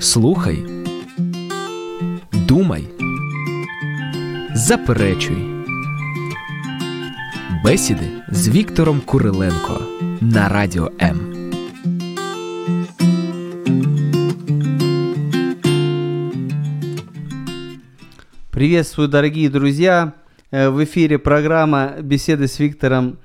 [0.00, 0.64] Слухай,
[2.32, 2.88] думай,
[4.54, 5.46] заперечуй.
[7.64, 9.80] Бесіди з Віктором Куриленко
[10.20, 11.20] на радіо М.
[18.50, 20.14] Приветствую, дорогие друзья!
[20.50, 23.18] Э, В эфире программа «Беседы с Виктором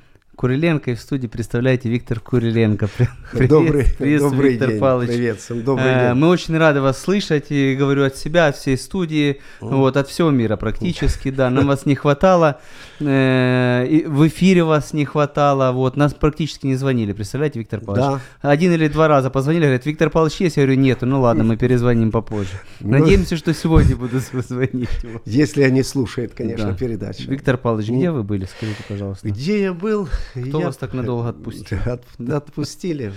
[0.47, 0.91] Куриленко».
[0.91, 2.89] И в студии представляете Виктор Куриленко.
[2.89, 4.81] При- Привет, добрый, приветствую, добрый Виктор день.
[4.81, 5.09] Павлович.
[5.11, 6.19] Привет всем, добрый Э, день.
[6.19, 10.31] Мы очень рады вас слышать, и говорю от себя, от всей студии, вот, от всего
[10.31, 12.59] мира практически, да, нам вас не хватало,
[12.99, 18.21] э, в эфире вас не хватало, вот, нас практически не звонили, представляете, Виктор Павлович?
[18.41, 20.57] Один или два раза позвонили, говорят, Виктор Павлович есть?
[20.57, 22.51] Я говорю, нету, ну ладно, мы перезвоним попозже.
[22.81, 22.99] Ну.
[22.99, 24.89] Надеемся, что сегодня буду звонить.
[25.25, 26.77] Если они слушают, конечно, Да.
[26.77, 27.31] передачу.
[27.31, 29.29] Виктор Павлович, где вы были, скажите, пожалуйста?
[29.29, 30.09] Где я был?
[30.35, 31.79] Кто Я- вас так надолго отпустил?
[31.87, 33.13] От- отпустили.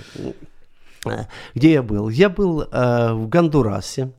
[1.53, 2.09] Где я был?
[2.09, 4.09] Я был э, в Гондурасе.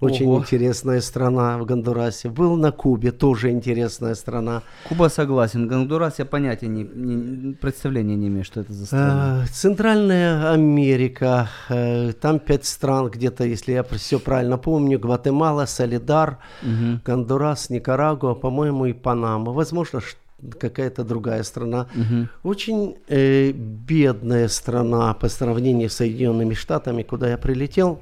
[0.00, 0.40] Очень Ого.
[0.40, 2.28] интересная страна в Гондурасе.
[2.28, 4.62] Был на Кубе, тоже интересная страна.
[4.88, 9.44] Куба согласен, Гондурас я понятия не, не- представления не имею, что это за страна.
[9.44, 16.38] Э, Центральная Америка, э, там пять стран где-то, если я все правильно помню, Гватемала, Солидар,
[16.62, 17.00] Мгм.
[17.06, 19.52] Гондурас, Никарагуа, по-моему, и Панама.
[19.52, 20.16] Возможно, ш-
[20.58, 21.88] какая-то другая страна.
[21.94, 22.28] Мгм.
[22.42, 28.00] Очень э, бедная страна по сравнению с Соединенными Штатами, куда я прилетел.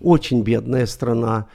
[0.00, 1.46] Очень бедная страна.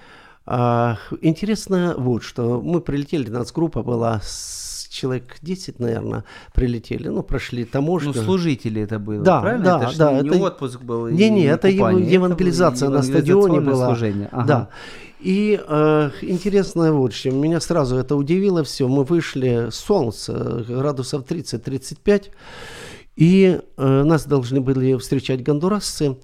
[0.46, 2.62] А, интересно вот что.
[2.62, 7.08] Мы прилетели, у нас группа была, с человек 10, наверное, прилетели.
[7.10, 8.14] Ну, прошли таможню.
[8.16, 9.64] Ну, служители это было, Да, правильно?
[9.66, 11.08] да, это да, не это- отпуск был.
[11.08, 13.88] и Не-не, это купание, евангелизация было на стадионе была.
[13.88, 14.30] служение.
[14.32, 14.46] Ага.
[14.48, 14.70] Да.
[15.20, 18.88] И э, интересно вот что, меня сразу это удивило все.
[18.88, 22.32] Мы вышли, солнце, градусов 30-35,
[23.16, 26.18] и э, нас должны были встречать гондурасцы,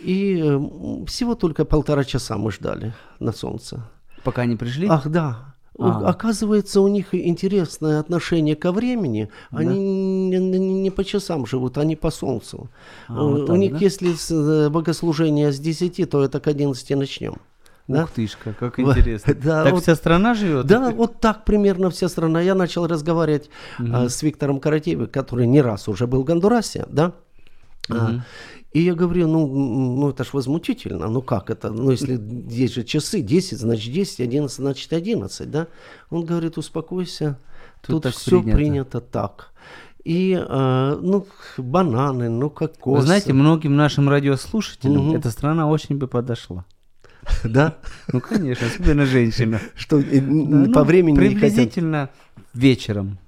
[0.00, 3.82] и э, всего только полтора часа мы ждали на солнце.
[4.24, 4.86] Пока не пришли?
[4.88, 5.54] Ах, да.
[5.80, 6.08] У- А.
[6.10, 9.28] Оказывается, у них интересное отношение ко времени.
[9.50, 9.78] Они
[10.28, 12.68] не, не- не по часам живут, они по солнцу.
[13.08, 13.78] А, у вот у так, них, да?
[13.80, 17.34] если э, богослужение с 10, то это к 11 начнем.
[17.88, 18.04] Да?
[18.04, 19.34] Ух ты ж, как, интересно.
[19.42, 20.66] да, так вот- вся страна живет?
[20.66, 22.42] Да, вот так примерно вся страна.
[22.42, 27.12] Я начал разговаривать а, с Виктором Каратеевым, который не раз уже был в Гондурасе, да.
[27.88, 28.22] А, Мгм.
[28.72, 32.84] И я говорю, ну, ну это ж возмутительно, ну как это, ну если есть же
[32.84, 35.66] часы, 10, значит 10, 11, значит 11, да.
[36.10, 37.38] Он говорит, успокойся,
[37.82, 38.56] Тут тут, все принято».
[38.56, 39.00] принято.
[39.00, 39.52] так.
[40.04, 41.26] И, а, ну,
[41.58, 43.00] бананы, ну, кокосы.
[43.00, 45.16] Вы знаете, многим нашим радиослушателям Мгм.
[45.16, 46.64] эта страна очень бы подошла.
[47.44, 47.76] да,
[48.12, 49.60] Ну, конечно, особенно женщина.
[49.74, 51.16] что э, по ну, времени.
[51.16, 52.08] Приблизительно
[52.54, 53.18] вечером.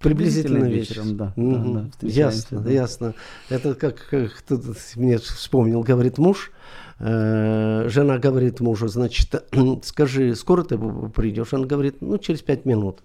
[0.00, 1.16] Приблизительно вечером.
[1.16, 1.32] да.
[1.36, 1.74] Мгм.
[1.74, 2.70] да, да, ясно, да.
[2.70, 3.14] ясно.
[3.48, 6.52] Это как э, кто-то мне вспомнил, говорит муж,
[6.98, 9.34] э, жена говорит мужу, значит,
[9.84, 11.54] скажи, скоро ты придешь?
[11.54, 13.00] Он говорит, ну, через пять минут.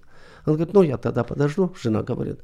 [0.50, 2.40] Он говорит, ну, я тогда подожду, жена говорит.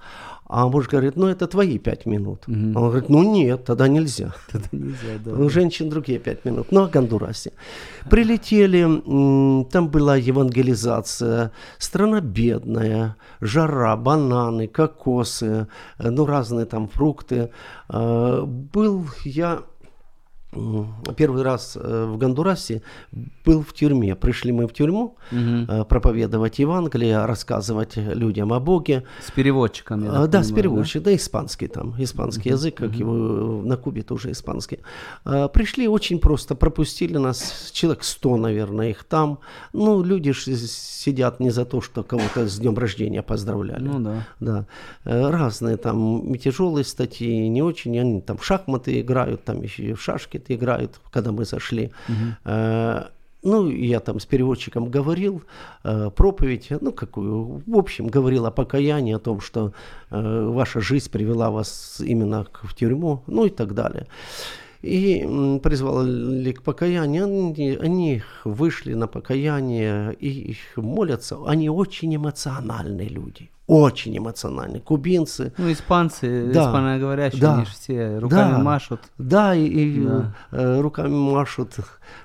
[0.48, 2.48] А муж говорит, ну, это твои пять минут.
[2.48, 2.76] Мгм.
[2.78, 4.34] Он говорит, ну, нет, тогда нельзя.
[4.52, 5.32] Тогда нельзя, да.
[5.32, 6.68] У женщин другие пять минут.
[6.72, 7.52] Ну, о Гондурасе.
[8.10, 8.84] Прилетели,
[9.72, 11.52] там была евангелизация.
[11.80, 15.68] Страна бедная, жара, бананы, кокосы,
[15.98, 17.50] э, ну, разные там фрукты.
[17.90, 19.64] Э, Был я
[21.16, 22.82] первый раз э, в Гондурасе,
[23.46, 24.16] был в тюрьме.
[24.16, 29.04] Пришли мы в тюрьму э, проповедовать Евангелие, рассказывать людям о Боге.
[29.26, 31.16] С переводчиком, я так да, с понимаю, переводчик, да?
[31.16, 34.80] испанский там, испанский язык, как его э, на Кубе тоже испанский.
[35.24, 39.40] Пришли очень просто, пропустили нас, человек 100, наверное, их там.
[39.74, 43.84] Ну, люди ж сидят не за то, что кого-то с днем рождения поздравляли.
[43.84, 44.28] Ну да.
[44.40, 44.66] Да,
[45.04, 49.84] Э, разные там и тяжелые статьи, не очень, они там в шахматы играют, там еще
[49.84, 51.92] и в шашки играют, когда мы зашли.
[52.46, 53.04] Э,
[53.48, 55.42] Ну, я там с переводчиком говорил,
[55.84, 59.72] э, проповедь, ну, какую, в общем, говорил о покаянии, о том, что
[60.12, 64.06] э, ваша жизнь привела вас именно к- в тюрьму, ну и так далее.
[64.82, 71.38] И призвали к покаянию, они, они вышли на покаяние и молятся.
[71.48, 74.80] Они очень эмоциональные люди, очень эмоциональные.
[74.82, 76.66] Кубинцы, Ну, испанцы, Да.
[76.66, 77.56] испаноговорящие, Да.
[77.56, 78.60] они же все руками Да.
[78.60, 79.00] машут.
[79.18, 80.36] Да, и, и, Да.
[80.52, 81.74] э, руками машут.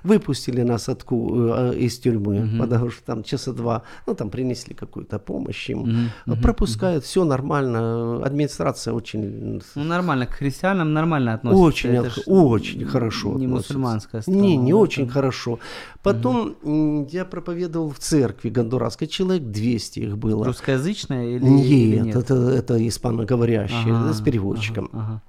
[0.02, 5.19] Выпустили нас от, э, из тюрьмы, потому что там часа два, ну там принесли какую-то
[5.19, 6.10] помощь им.
[6.42, 8.22] Пропускают, все нормально.
[8.25, 11.62] Администрация очень, Ну, нормально, к христианам нормально относятся.
[11.62, 13.38] очень, Это очень хорошо.
[13.38, 14.38] Не мусульманская страна.
[14.40, 15.12] Не, не очень там.
[15.14, 15.58] хорошо.
[16.02, 20.44] Потом м, я проповедовал в церкви гондурасской, человек 200 их было.
[20.44, 22.16] Русскоязычная или, или Нет, нет?
[22.16, 24.90] Это, это испаноговорящие, Ага, с переводчиком.
[24.92, 25.22] ага, ага.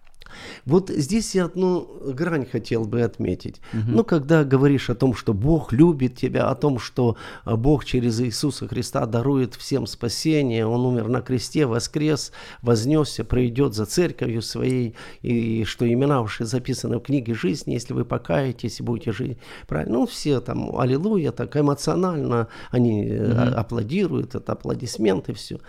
[0.66, 3.62] Вот здесь я одну грань хотел бы отметить.
[3.74, 8.20] Ну, когда говоришь о том, что Бог любит тебя, о том, что а, Бог через
[8.22, 12.32] Иисуса Христа дарует всем спасение, Он умер на кресте, воскрес,
[12.62, 18.06] вознесся, проведет за церковью своей, и что имена ваши записаны в книге жизни, если вы
[18.06, 19.38] покаетесь и будете жить
[19.68, 20.00] правильно.
[20.00, 25.60] Ну, все там, аллилуйя, так эмоционально они mm аплодируют, это аплодисменты, все.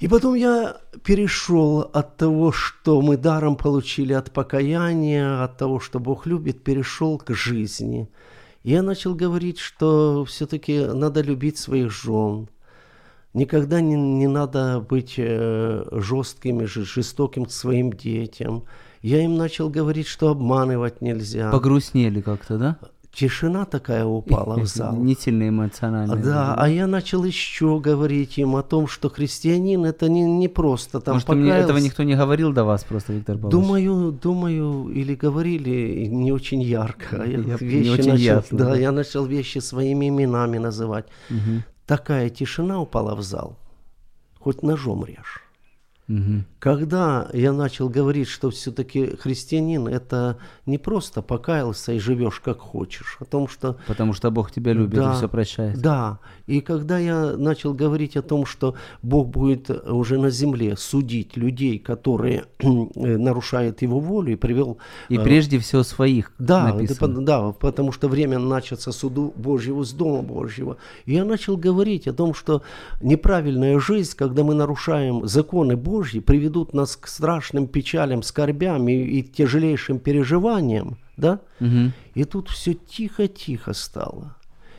[0.00, 6.00] И потом я перешел от того, что мы даром получили от покаяния, от того, что
[6.00, 8.08] Бог любит, перешел к жизни.
[8.62, 12.48] И я начал говорить, что все-таки надо любить своих жен.
[13.34, 18.64] Никогда не, не надо быть э, жестким и жестоким к своим детям.
[19.02, 21.50] Я им начал говорить, что обманывать нельзя.
[21.50, 22.78] Погрустнели как-то, да?
[23.12, 24.94] Тишина такая упала в зал.
[24.96, 26.16] Не сильно эмоционально.
[26.16, 31.00] Да, а я начал еще говорить им о том, что христианин это не, не просто
[31.00, 33.52] там Может, мне этого никто не говорил до вас просто, Виктор Павлович?
[33.52, 37.24] Думаю, думаю, или говорили не очень ярко.
[37.24, 38.76] Я, я вещи начал, ясно, да, да.
[38.76, 41.06] я начал вещи своими именами называть.
[41.30, 41.62] Угу.
[41.86, 43.56] Такая тишина упала в зал.
[44.38, 45.42] Хоть ножом режь.
[46.10, 46.44] Угу.
[46.58, 53.16] Когда я начал говорить, что все-таки христианин это не просто покаялся и живешь как хочешь,
[53.20, 53.76] о том, что...
[53.86, 55.80] Потому что Бог тебя любит Да, и все прощает.
[55.80, 56.18] Да,
[56.48, 61.78] и когда я начал говорить о том, что Бог будет уже на земле судить людей,
[61.78, 62.44] которые
[62.94, 64.78] нарушают Его волю, и привел...
[65.08, 67.24] И э, прежде всего своих да, написано.
[67.24, 70.76] да, потому что время начаться суду Божьего с Дома Божьего.
[71.04, 72.62] И я начал говорить о том, что
[73.00, 79.22] неправильная жизнь, когда мы нарушаем законы Божьи, приведут нас к страшным печалям, скорбям и, и
[79.22, 81.40] тяжелейшим переживаниям, да?
[81.60, 81.92] Мгм.
[82.14, 84.36] И тут все тихо-тихо стало.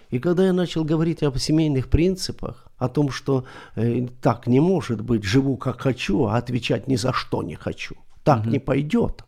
[0.09, 3.45] И когда я начал говорить об семейных принципах, о том, что
[3.75, 7.95] э, так не может быть, живу как хочу, а отвечать ни за что не хочу,
[8.23, 9.23] так не пойдет.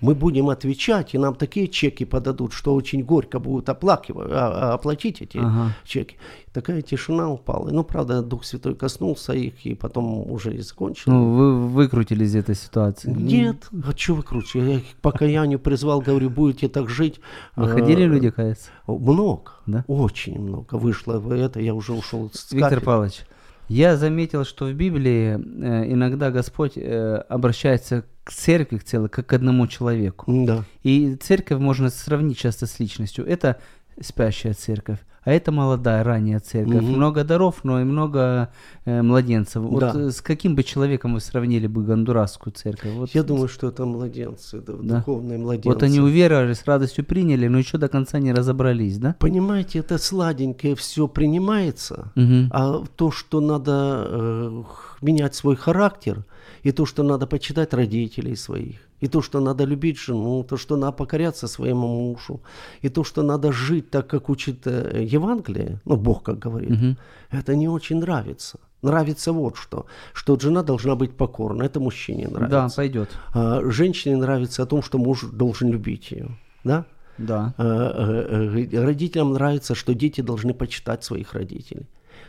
[0.00, 4.74] Мы будем отвечать, и нам такие чеки подадут, что очень горько будут оплакивать, а- а-
[4.74, 5.72] оплатить эти Ага.
[5.84, 6.16] чеки.
[6.52, 7.70] Такая тишина упала.
[7.70, 11.10] Ну, правда, Дух Святой коснулся их, и потом уже и закончил.
[11.12, 13.10] Ну, вы выкрутились из этой ситуации.
[13.10, 14.58] Нет, а что вы круче?
[14.60, 17.20] Я их к покаянию призвал, говорю, будете так жить.
[17.56, 18.70] Выходили Э, люди каяться?
[18.86, 19.84] Много, Да?
[19.88, 20.74] очень много.
[20.76, 22.80] Вышло это, я уже ушел с Виктор.
[22.80, 23.22] Павлович,
[23.68, 29.26] я заметил, что в Библии э, иногда Господь э, обращается к церкви к целой, как
[29.26, 30.24] к одному человеку.
[30.28, 33.26] Да, И церковь можно сравнить часто с личностью.
[33.26, 33.58] Это
[34.00, 36.82] спящая церковь, а это молодая, ранняя церковь.
[36.82, 36.92] Мгм.
[36.96, 38.48] Много даров, но и много
[38.84, 39.62] э, младенцев.
[39.62, 39.92] Вот Да.
[39.94, 42.92] э, с каким бы человеком вы сравнили бы гондурасскую церковь?
[42.92, 44.96] Вот, я думаю, что это младенцы, это Да.
[44.98, 45.68] духовные младенцы.
[45.68, 49.14] Вот они уверовали, с радостью приняли, но еще до конца не разобрались, да?
[49.18, 52.48] Понимаете, это сладенькое все принимается, Мгм.
[52.52, 54.62] а то, что надо э,
[55.02, 56.24] менять свой характер,
[56.62, 60.76] и то, что надо почитать родителей своих, и то, что надо любить жену, то, что
[60.76, 62.40] надо покоряться своему мужу,
[62.82, 66.96] и то, что надо жить так, как учит э, Евангелие, ну, Бог как говорит, Мгм.
[67.30, 68.58] это не очень нравится.
[68.82, 72.76] Нравится вот что, что жена должна быть покорна, это мужчине Да, нравится.
[72.76, 73.08] пойдет.
[73.34, 76.28] А женщине нравится о том, что муж должен любить ее,
[76.64, 76.84] да?
[77.18, 77.54] Да.
[77.58, 81.86] Э, э, э, родителям нравится, что дети должны почитать своих родителей.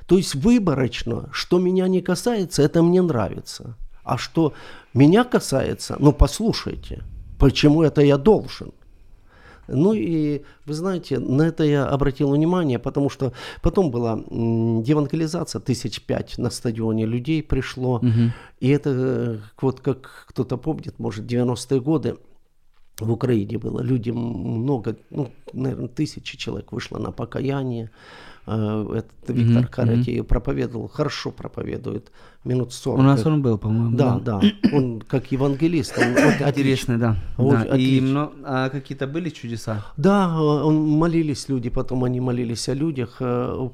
[0.08, 3.76] То есть выборочно, что меня не касается, это мне нравится.
[4.04, 4.54] А что
[4.94, 7.04] меня касается, ну послушайте,
[7.40, 8.72] почему это я должен?
[9.68, 16.02] Ну и вы знаете, на это я обратил внимание, потому что потом была евангелизация, тысяч
[16.02, 18.00] пять на стадионе людей пришло.
[18.02, 18.34] Мгм.
[18.60, 22.18] И это э, вот как кто-то помнит, может, 90-е годы
[23.00, 23.82] в Украине было.
[23.82, 27.92] Люди много, ну, наверное, тысячи человек вышло на покаяние.
[28.48, 32.12] Э, Этот Виктор Мгм, Каратеев проповедовал, хорошо проповедует,
[32.44, 33.00] минут 40.
[33.00, 33.98] У нас он был, по-моему.
[33.98, 34.40] Да, да,
[34.72, 35.98] он как евангелист.
[35.98, 36.48] он вот.
[36.50, 37.16] Интересный, да.
[37.38, 37.76] Вот, да.
[37.78, 39.84] И мно- а какие-то были чудеса?
[39.98, 43.18] Да, он, молились люди, потом они молились о людях.
[43.20, 43.68] э,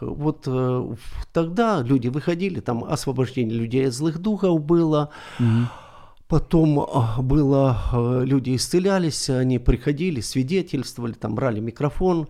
[0.00, 0.94] Вот э,
[1.32, 5.10] тогда люди выходили, там освобождение людей от злых духов было.
[5.38, 5.68] Мгм.
[6.28, 7.76] Потом а, было,
[8.24, 12.26] люди исцелялись, они приходили, свидетельствовали, там брали микрофон,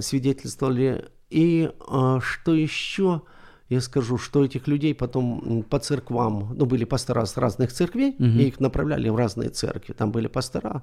[0.00, 1.04] свидетельствовали.
[1.30, 3.22] И а, что еще,
[3.70, 8.38] я скажу, что этих людей потом по церквам, ну, были пастора с разных церквей, Мгм.
[8.40, 10.82] и их направляли в разные церкви, там были пастора.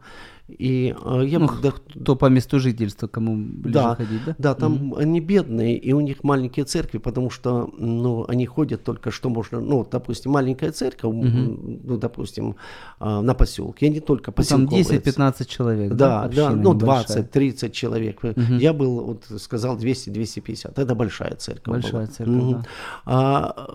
[0.60, 1.72] И а, я Ну, да,
[2.06, 4.36] То по месту жительства, кому ближе Да, ходить, да?
[4.38, 9.12] да, там они бедные, и у них маленькие церкви, потому что, ну, они ходят только
[9.12, 12.56] что можно, ну, допустим, маленькая церковь, м, ну, допустим,
[13.00, 14.84] а, на поселке, они только Ну, Там поселковые.
[14.84, 16.27] 10-15 человек, да?
[16.27, 17.24] Да, да, ну, небольшая.
[17.24, 18.22] 20-30 человек.
[18.60, 20.79] Я был, вот, сказал, 200-250.
[20.79, 22.06] Это большая церковь Большая была.
[22.08, 22.51] церковь, Мгм.
[22.53, 22.65] да.
[23.06, 23.68] А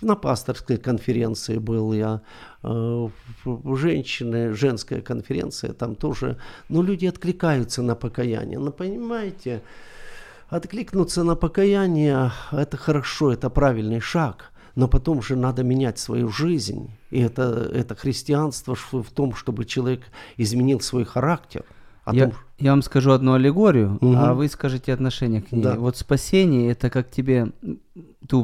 [0.00, 2.20] на пасторской конференции был я,
[2.62, 3.08] э,
[3.74, 6.36] женщины, женская конференция, там тоже,
[6.68, 8.58] ну, люди откликаются на покаяние.
[8.58, 9.62] Ну, понимаете,
[10.48, 16.92] откликнуться на покаяние, это хорошо, это правильный шаг– но потом же надо менять свою жизнь.
[17.10, 20.02] И это, это христианство в том, чтобы человек
[20.36, 21.64] изменил свой характер.
[22.12, 24.14] Я, я вам скажу одну аллегорию, угу.
[24.16, 25.62] а вы скажете отношение к ней.
[25.62, 25.76] Да.
[25.76, 27.52] Вот спасение это как тебе
[28.28, 28.36] ты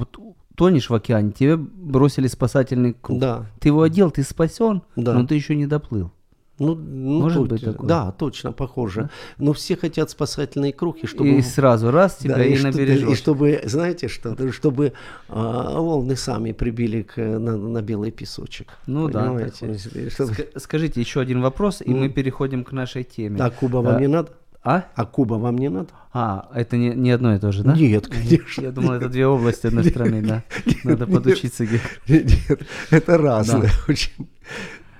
[0.54, 3.18] тонешь в океане, тебе бросили спасательный круг.
[3.18, 3.47] Да.
[3.61, 5.14] Ты его одел, ты спасен, да.
[5.14, 6.11] но ты еще не доплыл.
[6.59, 7.89] Ну, ну Может тут, быть такое?
[7.89, 9.03] Да, точно, похоже.
[9.03, 9.11] Да?
[9.39, 11.31] Но все хотят спасательные круги, чтобы...
[11.31, 14.93] И сразу раз тебя да, и, и на И чтобы, знаете что, чтобы
[15.29, 18.75] а, волны сами прибили к, на, на белый песочек.
[18.87, 19.67] Ну понимаете?
[19.67, 20.11] да.
[20.11, 20.49] Чтобы...
[20.57, 23.41] Скажите еще один вопрос, и мы переходим к нашей теме.
[23.41, 24.31] А Куба вам а, не надо?
[24.63, 24.85] А?
[24.95, 25.89] А Куба вам не надо?
[26.13, 27.75] А, это не, не одно и то же, да?
[27.75, 28.63] Нет, конечно.
[28.63, 30.45] Я думал, это две области одной страны, да.
[30.85, 31.67] Надо подучиться.
[32.07, 34.29] Нет, это разное очень.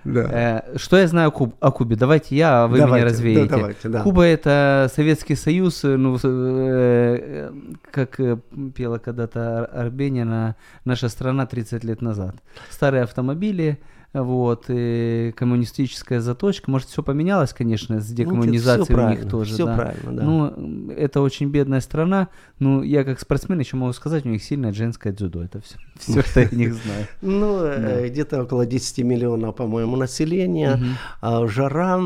[0.05, 0.63] Да.
[0.75, 1.97] Э, что я знаю о, Куб, о Кубе?
[1.97, 3.49] Давайте я, а вы давайте, меня развеете.
[3.49, 4.03] Да, давайте, да.
[4.03, 7.51] Куба это Советский Союз, ну, э,
[7.91, 8.37] как э,
[8.75, 12.37] пела когда-то Арбенина, наша страна 30 лет назад.
[12.71, 13.79] Старые автомобили,
[14.23, 16.71] вот, и коммунистическая заточка.
[16.71, 19.55] Может, все поменялось, конечно, с ну, декоммунизацией ну, у них тоже.
[19.55, 19.75] Все да.
[19.75, 20.23] правильно, да.
[20.23, 22.29] Ну, это очень бедная страна.
[22.61, 25.43] Ну, я как спортсмен еще могу сказать, у них сильное женское дзюдо.
[25.43, 27.07] Это все, все что я них знаю.
[27.23, 30.81] Ну, э, где-то около 10 миллионов, по-моему, населения.
[31.21, 32.01] А жара,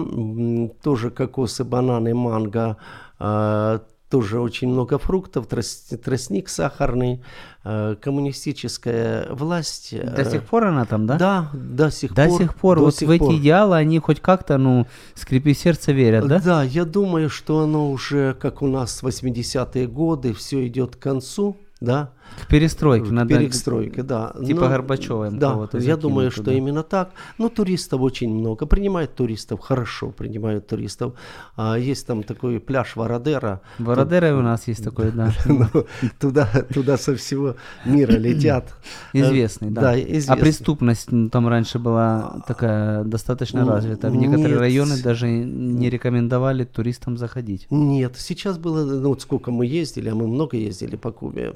[0.82, 2.78] тоже кокосы, бананы, манго,
[3.18, 7.22] а, тоже очень много фруктов, тростник сахарный,
[7.64, 9.94] э, коммунистическая власть.
[10.14, 11.18] До сих пор она там, да?
[11.18, 12.38] Да, до сих до пор.
[12.40, 12.78] Сих пор.
[12.78, 13.30] До вот сих в пор.
[13.30, 16.40] эти идеалы они хоть как-то, ну, скрипи сердце верят, да?
[16.40, 21.56] Да, я думаю, что оно уже, как у нас 80-е годы, все идет к концу
[21.80, 22.12] да?
[22.42, 23.08] К перестройке.
[23.08, 23.38] К надо...
[23.38, 24.32] перестройке, да.
[24.44, 25.30] Типа Но, Горбачева.
[25.30, 26.42] Да, я думаю, туда.
[26.42, 27.10] что именно так.
[27.38, 28.66] Но туристов очень много.
[28.66, 31.14] Принимают туристов, хорошо принимают туристов.
[31.56, 33.60] А, есть там такой пляж Вородера.
[33.78, 35.32] Вородера у нас есть такой, да.
[36.20, 38.74] Туда, туда со всего мира летят.
[39.12, 39.80] Известный, да.
[39.80, 40.34] да а известный.
[40.34, 44.10] А преступность там раньше была такая достаточно развита.
[44.10, 47.66] В некоторые районы даже не рекомендовали туристам заходить.
[47.70, 51.52] Нет, сейчас было, ну вот сколько мы ездили, а мы много ездили по Кубе,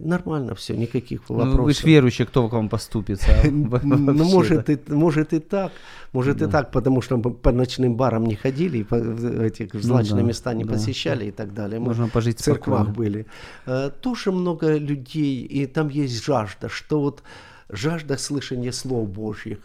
[0.00, 1.56] нормально все, никаких вопросов.
[1.56, 3.30] Ну, вы же верующие, кто к вам поступится.
[3.44, 5.72] Ну, может, и, может и так,
[6.12, 10.54] может и так, потому что мы по ночным барам не ходили, по эти злачные места
[10.54, 11.80] не посещали и так далее.
[11.80, 13.26] Мы Можно пожить в церквах были.
[13.66, 17.22] Э, тоже много людей, и там есть жажда, что вот
[17.68, 19.58] жажда слышания слов Божьих.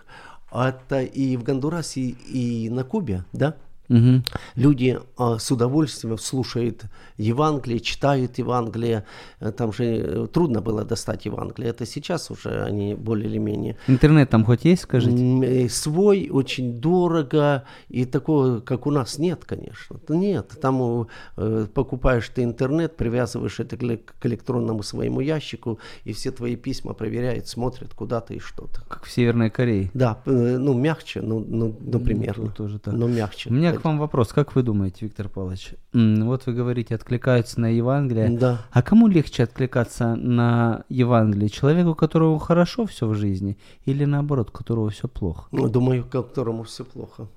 [0.51, 3.55] Это и в Гондурасе, и на Кубе, да?
[3.89, 4.23] Угу.
[4.55, 6.83] Люди а, с удовольствием слушают
[7.17, 9.03] Евангелие, читают Евангелие.
[9.39, 11.71] Э, там же э, трудно было достать Евангелие.
[11.71, 13.77] Это сейчас уже они более или менее.
[13.87, 15.17] Интернет там хоть есть, скажите?
[15.43, 17.63] Э, свой, очень дорого.
[17.89, 19.99] И такого, как у нас, нет, конечно.
[20.07, 20.53] Нет.
[20.61, 26.93] Там э, покупаешь ты интернет, привязываешь это к электронному своему ящику, и все твои письма
[26.93, 28.81] проверяют, смотрят, куда ты и что-то.
[28.87, 29.89] Как в Северной Корее.
[29.93, 32.45] Да, ну мягче, ну, ну, ну примерно.
[32.45, 32.93] Ну, тоже так.
[32.93, 33.49] Но мягче.
[33.49, 34.33] У меня к вам вопрос.
[34.33, 35.73] Как вы думаете, Виктор Павлович?
[35.93, 38.29] Вот вы говорите, откликаются на Евангелие.
[38.29, 38.65] Да.
[38.71, 41.49] А кому легче откликаться на Евангелие?
[41.49, 45.47] Человеку, у которого хорошо все в жизни, или наоборот, которого все плохо?
[45.51, 47.27] Ну, думаю, которому все плохо.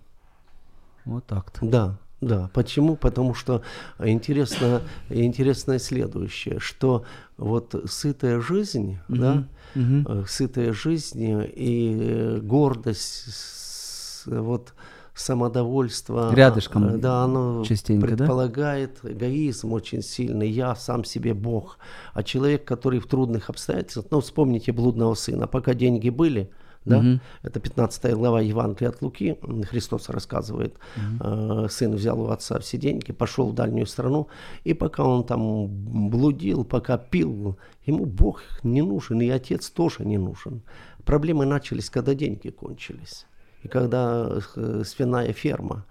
[1.04, 1.64] Вот так-то.
[1.64, 2.50] Да, да.
[2.54, 2.96] Почему?
[2.96, 3.62] Потому что
[3.99, 7.04] интересно, интересно следующее, что
[7.37, 11.22] вот сытая жизнь, Мгм, да, э, сытая жизнь
[11.54, 14.75] и э, гордость, вот
[15.14, 16.35] самодовольство.
[16.35, 18.16] Рядышком э, Да, оно частенько, да?
[18.16, 20.49] предполагает эгоизм очень сильный.
[20.50, 21.78] Я сам себе Бог.
[22.14, 26.50] А человек, который в трудных обстоятельствах, ну, вспомните блудного сына, пока деньги были,
[26.85, 27.21] да, Мгм.
[27.42, 29.38] это 15 глава Евангелия от Луки,
[29.71, 30.75] Христос рассказывает,
[31.21, 34.26] э, сын взял у отца все деньги, пошел в дальнюю страну,
[34.64, 40.19] и пока он там блудил, пока пил, ему Бог не нужен, и отец тоже не
[40.19, 40.62] нужен.
[41.04, 43.26] Проблемы начались, когда деньги кончились,
[43.62, 45.85] и когда э, свиная ферма,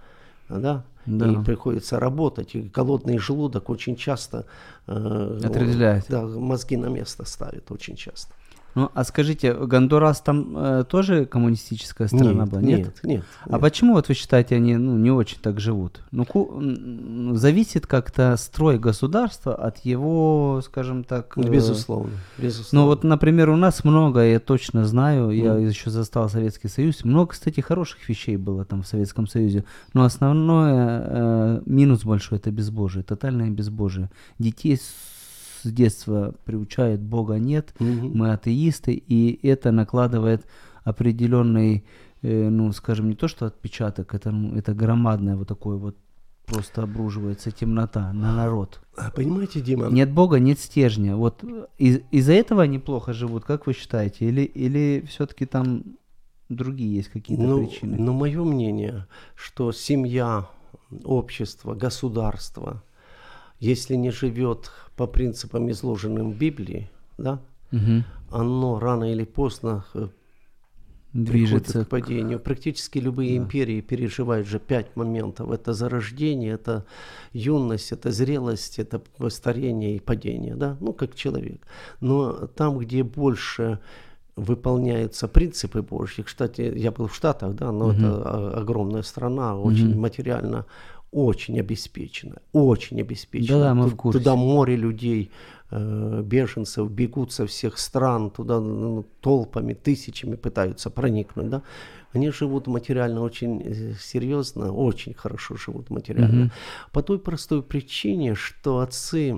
[0.50, 1.32] да, Да.
[1.32, 4.46] и приходится работать, и голодный желудок очень часто
[4.88, 6.06] э, Отрезвляет.
[6.10, 8.34] да, мозги на место ставит очень часто.
[8.76, 12.62] Ну, а скажите, Гондурас там э, тоже коммунистическая страна была?
[12.62, 12.80] Нет?
[12.80, 13.24] нет, нет.
[13.44, 16.02] А почему, вот вы считаете, они ну, не очень так живут?
[16.12, 16.62] Ну, ку-
[17.36, 21.38] зависит как-то строй государства от его, скажем так...
[21.38, 22.82] э, Безусловно, безусловно.
[22.82, 27.32] Ну вот, например, у нас много, я точно знаю, я еще застал Советский Союз, много,
[27.32, 33.04] кстати, хороших вещей было там в Советском Союзе, но основное, э, минус большой, это безбожие,
[33.04, 34.10] тотальное безбожие.
[34.40, 34.80] Детей
[35.64, 38.18] с детства приучают, Бога нет, Мгм.
[38.18, 40.46] мы атеисты, и это накладывает
[40.84, 41.84] определенный,
[42.22, 45.96] э, ну, скажем, не то что отпечаток, это, ну, это громадное вот такое вот
[46.46, 48.82] просто обруживается темнота на народ.
[48.98, 49.88] А Понимаете, Дима?
[49.88, 51.16] Нет Бога, нет стержня.
[51.16, 54.26] Вот э, из- из-за этого они плохо живут, как вы считаете?
[54.28, 55.84] Или, или все-таки там
[56.50, 57.98] другие есть какие-то ну, причины?
[57.98, 60.50] ну, мое мнение, что семья,
[61.06, 62.84] общество, государство,
[63.62, 67.40] если не живет по принципам, изложенным в Библии, да,
[67.72, 68.04] Мгм.
[68.30, 70.08] оно рано или поздно э,
[71.14, 72.40] Движется к падению.
[72.40, 75.52] Практически любые империи переживают же пять моментов.
[75.52, 76.86] Это зарождение, это
[77.34, 81.62] юность, это зрелость, это старение и падение, да, ну, как человек.
[82.00, 83.80] Но там, где больше
[84.38, 90.00] выполняются принципы Божьи, кстати, я был в Штатах, да, но это о- огромная страна, очень
[90.00, 90.66] материально,
[91.12, 93.60] очень обеспечена, очень обеспечена.
[93.60, 94.20] Да-да, мы в курсе.
[94.20, 95.32] Туда море людей,
[95.72, 101.62] беженцев бегут со всех стран, туда ну, толпами, тысячами пытаются проникнуть, да.
[102.14, 106.52] Они живут материально очень э, серьезно, очень хорошо живут материально.
[106.92, 109.34] По той простой причине, что отцы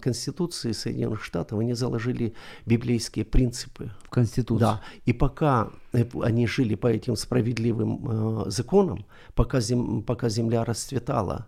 [0.00, 2.32] Конституции Соединенных Штатов, они заложили
[2.64, 3.90] библейские принципы.
[4.04, 4.58] в Конституцию.
[4.58, 9.04] Да, и пока э, они жили по этим справедливым э, законам,
[9.34, 11.46] пока, зем- пока земля расцветала,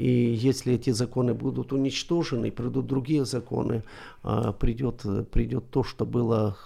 [0.00, 3.84] и если эти законы будут уничтожены, придут другие законы,
[4.22, 6.56] а, придет, придет то, что было,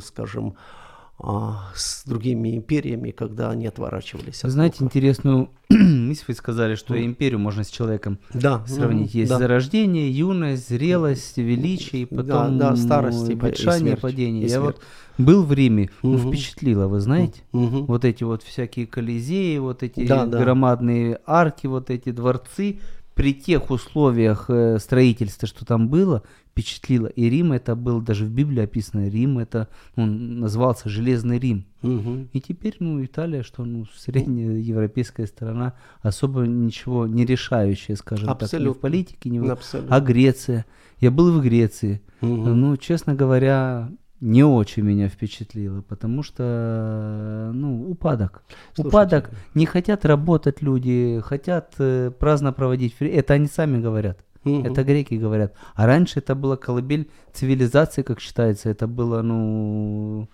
[0.00, 0.56] скажем,
[1.74, 4.44] с другими империями, когда они отворачивались.
[4.44, 4.86] От знаете Бога.
[4.86, 9.14] интересную мысль, вы сказали, что империю можно с человеком да, сравнить.
[9.14, 9.38] Есть да.
[9.38, 14.44] зарождение, юность, зрелость, величие, и Да, потом да, старость и по- и смерть, падение.
[14.46, 14.80] и Я вот
[15.18, 16.28] был в Риме, ну, Мгм.
[16.28, 17.40] впечатлило, вы знаете?
[17.52, 17.86] Мгм.
[17.86, 20.38] Вот эти вот всякие колизеи, вот эти Да, да.
[20.38, 22.78] громадные арки, вот эти дворцы,
[23.16, 27.06] при тех условиях э, строительства, что там было, впечатлило.
[27.06, 31.64] И Рим это был, даже в Библии описано, Рим это, он назывался Железный Рим.
[31.80, 32.28] Мгм.
[32.34, 38.36] И теперь, ну, Италия, что, ну, средняя европейская страна, особо ничего не решающая, скажем так,
[38.36, 38.80] ни в Абсолютно.
[38.82, 39.50] политике, ни в...
[39.50, 39.96] Абсолютно.
[39.96, 40.66] А Греция?
[41.00, 42.02] Я был в Греции.
[42.20, 42.60] Мгм.
[42.60, 48.42] Ну, честно говоря, не очень меня впечатлило, потому что, ну, упадок.
[48.74, 48.88] Слушайте.
[48.88, 49.30] Упадок.
[49.54, 52.94] Не хотят работать люди, хотят э, праздно проводить.
[53.00, 54.18] Это они сами говорят.
[54.44, 54.64] Мгм.
[54.64, 55.54] Это греки говорят.
[55.74, 58.70] А раньше это была колыбель цивилизации, как считается.
[58.70, 60.28] Это было, ну,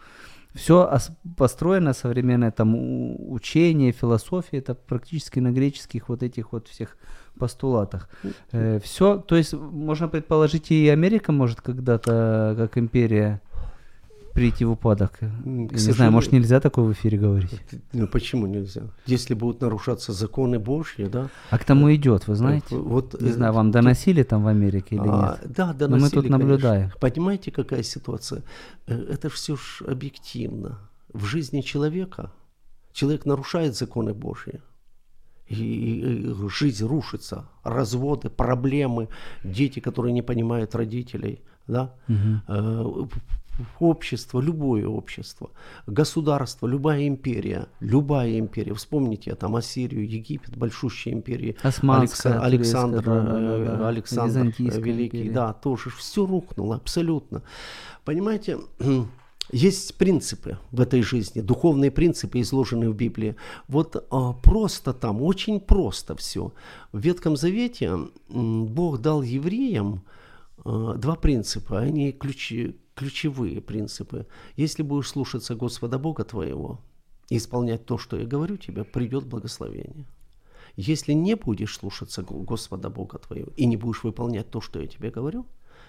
[0.54, 0.90] все
[1.36, 2.74] построено современное там
[3.32, 6.96] учение, философия, это практически на греческих вот этих вот всех
[7.38, 8.08] постулатах.
[8.82, 13.40] все, то есть можно предположить и Америка может когда-то как империя
[14.32, 15.18] прийти в упадок.
[15.18, 17.60] К не знаю, может нельзя такое в эфире говорить.
[17.92, 18.82] Ну почему нельзя?
[19.06, 21.28] Если будут нарушаться законы Божьи, да?
[21.50, 22.76] А к тому идет, вы знаете?
[22.76, 25.52] Вот, Не э, знаю, вам доносили там в Америке или а, нет?
[25.52, 26.38] Да, Но доносили, мы тут конечно.
[26.38, 26.90] наблюдаем.
[27.00, 28.42] Понимаете, какая ситуация?
[28.86, 30.78] Э, Это все ж объективно.
[31.12, 32.30] В жизни человека
[32.92, 34.60] человек нарушает законы Божьи.
[35.48, 39.08] И, жизнь рушится, разводы, проблемы,
[39.44, 41.94] дети, которые не понимают родителей, да?
[42.48, 42.84] Э,
[43.80, 45.50] общество, любое общество,
[45.86, 53.20] государство, любая империя, любая империя, вспомните там Ассирию, Египет, большущие империи, Османская, Алекса- Александр, да,
[53.22, 53.88] да, э.
[53.88, 55.34] Александр Византийская Великий, империя.
[55.34, 57.42] да, тоже все рухнуло абсолютно.
[58.04, 58.58] Понимаете,
[59.52, 63.36] есть принципы в этой жизни, духовные принципы, изложенные в Библии.
[63.68, 66.52] Вот а, просто там, очень просто все.
[66.92, 67.96] В Ветхом Завете
[68.28, 70.02] Бог дал евреям
[70.64, 74.26] а, два принципа, они ключи, ключевые принципы.
[74.56, 76.80] Если будешь слушаться Господа Бога твоего
[77.30, 80.06] и исполнять то, что я говорю тебе, придет благословение.
[80.76, 84.86] Если не будешь слушаться Го- Господа Бога твоего и не будешь выполнять то, что я
[84.86, 85.46] тебе говорю,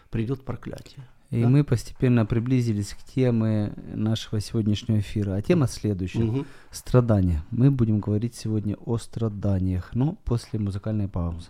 [0.10, 1.06] придет проклятие.
[1.30, 1.50] И Да?
[1.50, 5.34] мы постепенно приблизились к теме нашего сегодняшнего эфира.
[5.36, 6.24] А тема следующая.
[6.26, 6.46] Мгм.
[6.70, 7.44] Страдания.
[7.50, 11.48] Мы будем говорить сегодня о страданиях, но после музыкальной паузы.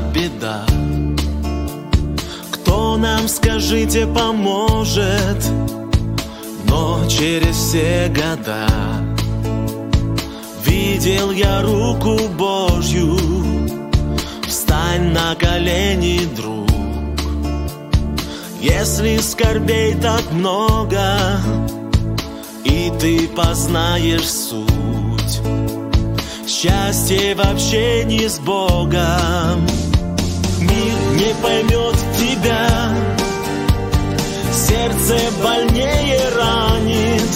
[0.00, 0.64] Беда,
[2.50, 5.44] кто нам, скажите, поможет?
[6.68, 8.66] Но через все года
[10.64, 13.16] видел я руку Божью.
[14.46, 16.68] Встань на колени, друг.
[18.60, 21.18] Если скорбей так много,
[22.64, 25.40] и ты познаешь суть,
[26.46, 29.66] Счастье в общении с Богом
[31.14, 32.68] не поймет тебя.
[34.52, 37.30] Сердце больнее ранит.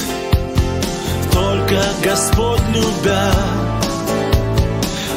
[1.33, 3.33] Только Господь любя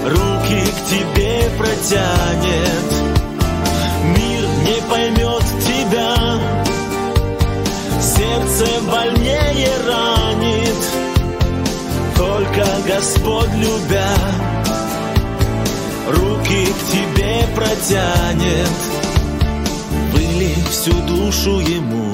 [0.06, 2.88] Руки к тебе протянет.
[4.06, 6.16] Мир не поймет тебя.
[8.00, 10.82] Сердце больнее ранит.
[12.16, 14.10] Только Господь любя
[16.12, 18.70] Руки к тебе протянет.
[20.14, 22.14] Были всю душу ему.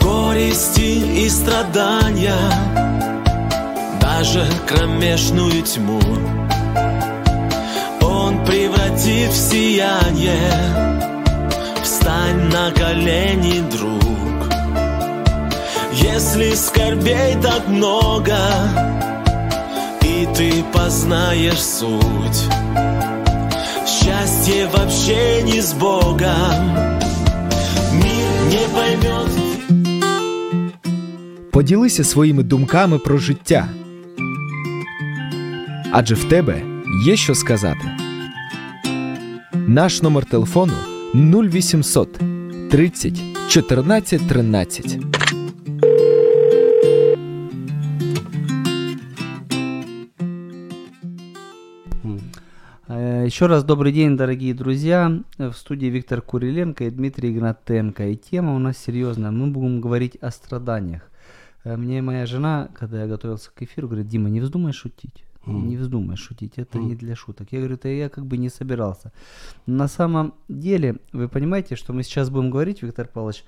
[0.00, 2.36] Горести и страдания
[4.00, 6.00] Даже кромешную тьму.
[8.02, 10.52] Он превратит в сияние.
[11.82, 13.96] Встань на колени, друг.
[15.92, 18.36] Если скорбей так много
[20.36, 22.42] ты познаешь суть
[23.86, 26.20] Счастье в общении с Богом
[27.92, 29.30] Мир не поймет
[31.50, 33.68] Поділися своїми думками про життя.
[35.92, 36.62] Адже в тебе
[37.06, 37.90] є що сказати.
[39.52, 40.72] Наш номер телефону
[41.14, 42.20] 0800
[42.70, 45.05] 30 14 13.
[53.26, 55.10] Еще раз добрый день, дорогие друзья.
[55.36, 58.06] В студии Виктор Куриленко и Дмитрий Игнатенко.
[58.06, 59.32] И тема у нас серьезная.
[59.32, 61.10] Мы будем говорить о страданиях.
[61.64, 65.24] Э, Мне моя жена, когда я готовился к эфиру, говорит, Дима, не вздумай шутить.
[65.44, 67.48] Не вздумай шутить, это не для шуток.
[67.50, 69.12] Я говорю, да я как бы не собирался.
[69.66, 73.44] На самом деле, вы понимаете, что мы сейчас будем говорить, Виктор Павлович,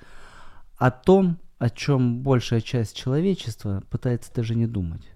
[0.76, 5.08] о том, о чем большая часть человечества пытается даже не думать.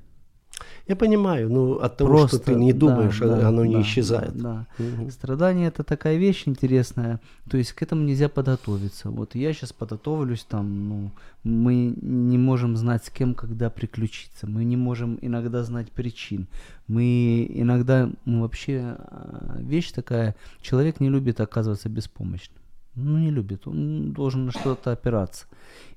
[0.86, 4.36] Я понимаю, но от того, что ты не да, думаешь, да, оно не да, исчезает.
[4.36, 4.66] Да.
[4.78, 5.10] Мгм.
[5.10, 7.20] Страдание это такая вещь интересная,
[7.50, 9.10] то есть к этому нельзя подготовиться.
[9.10, 11.10] Вот я сейчас подготовлюсь, там, ну,
[11.44, 16.46] мы не можем знать, с кем, когда приключиться, мы не можем иногда знать причин.
[16.88, 22.62] Мы иногда, ну, вообще, а, вещь такая, человек не любит оказываться беспомощным.
[22.94, 25.46] Ну, не любит, он должен на что-то опираться.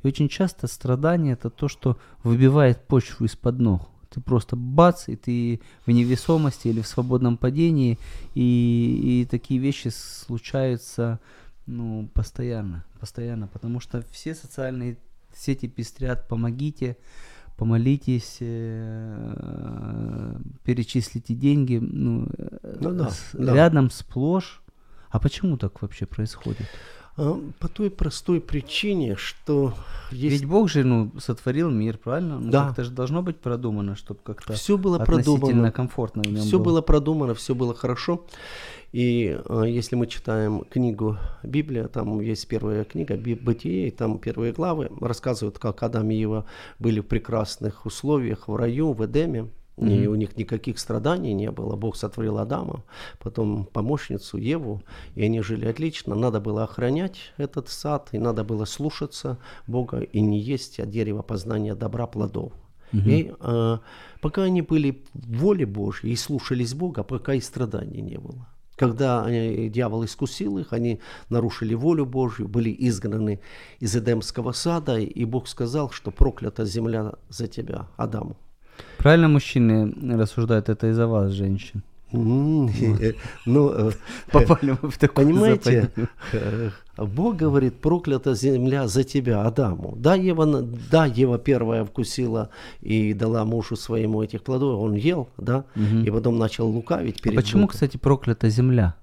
[0.01, 3.89] И очень часто страдание это то, что выбивает почву из-под ног.
[4.15, 7.99] Ты просто бац, и ты в невесомости или в свободном падении,
[8.33, 11.19] и, и такие вещи случаются
[11.67, 14.97] ну, постоянно, постоянно, потому что все социальные
[15.35, 16.95] сети пестрят, помогите,
[17.57, 22.27] помолитесь, э, перечислите деньги, ну,
[22.79, 23.53] Ну да, с- да.
[23.53, 24.61] рядом сплошь.
[25.09, 26.67] А почему так вообще происходит?
[27.17, 29.73] А, По той простой причине, что
[30.11, 32.39] есть Ведь Бог же ну, сотворил мир, правильно?
[32.39, 32.67] Ну, Да.
[32.67, 35.71] Как-то же должно быть продумано, чтобы как-то все было относительно продумано.
[35.71, 36.65] комфортно в нем Все было.
[36.65, 38.25] было продумано, все было хорошо.
[38.91, 44.53] И э, если мы читаем книгу Библия, там есть первая книга Бытие, и там первые
[44.53, 46.45] главы рассказывают, как Адам и Ева
[46.79, 49.49] были в прекрасных условиях в раю, в Эдеме.
[49.77, 51.75] И у них никаких страданий не было.
[51.75, 52.83] Бог сотворил Адама,
[53.19, 54.81] потом помощницу Еву,
[55.15, 56.15] и они жили отлично.
[56.15, 61.23] Надо было охранять этот сад, и надо было слушаться Бога и не есть от дерева
[61.23, 62.53] познания добра плодов.
[62.93, 63.77] И э,
[64.21, 68.47] пока они были в воле Божьей и слушались Бога, пока и страданий не было.
[68.77, 73.41] Когда э, дьявол искусил их, они нарушили волю Божью, были изгнаны
[73.79, 78.37] из Эдемского сада, и Бог сказал, что проклята земля за тебя, Адаму.
[78.97, 81.83] Правильно мужчины рассуждают это из-за вас, женщин?
[82.11, 83.13] Э,
[83.45, 83.91] Ну, э,
[84.31, 85.91] Попали мы в такую Понимаете,
[86.33, 89.93] э, Бог говорит, проклята земля за тебя, Адаму.
[89.97, 90.61] Да, Ева,
[90.91, 92.49] да, Ева первая вкусила
[92.81, 95.65] и дала мужу своему этих плодов, он ел, да,
[96.05, 97.73] и потом начал лукавить А перед почему, Богом.
[97.73, 98.95] кстати, проклята земля?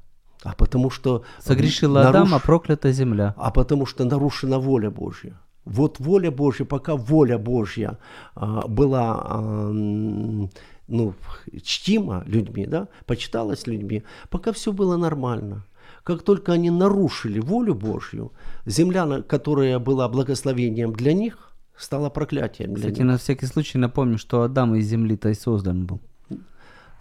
[0.45, 1.23] А потому что...
[1.39, 3.35] Согрешила наруш- Адам, а проклята земля.
[3.37, 5.35] А потому что нарушена воля Божья.
[5.65, 7.99] Вот воля Божья, пока воля Божья
[8.35, 11.15] а, была а, ну,
[11.63, 15.65] чтима людьми, да, почиталась людьми, пока все было нормально.
[16.05, 18.33] Как только они нарушили волю Божью,
[18.67, 23.07] земля, которая была благословением для них, стала проклятием для Кстати, них.
[23.07, 26.01] на всякий случай напомню, что Адам из земли-то и создан был.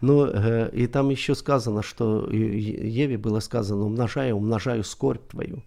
[0.02, 5.64] Но э, и там еще сказано, что Еве было сказано, умножаю, умножаю скорбь твою.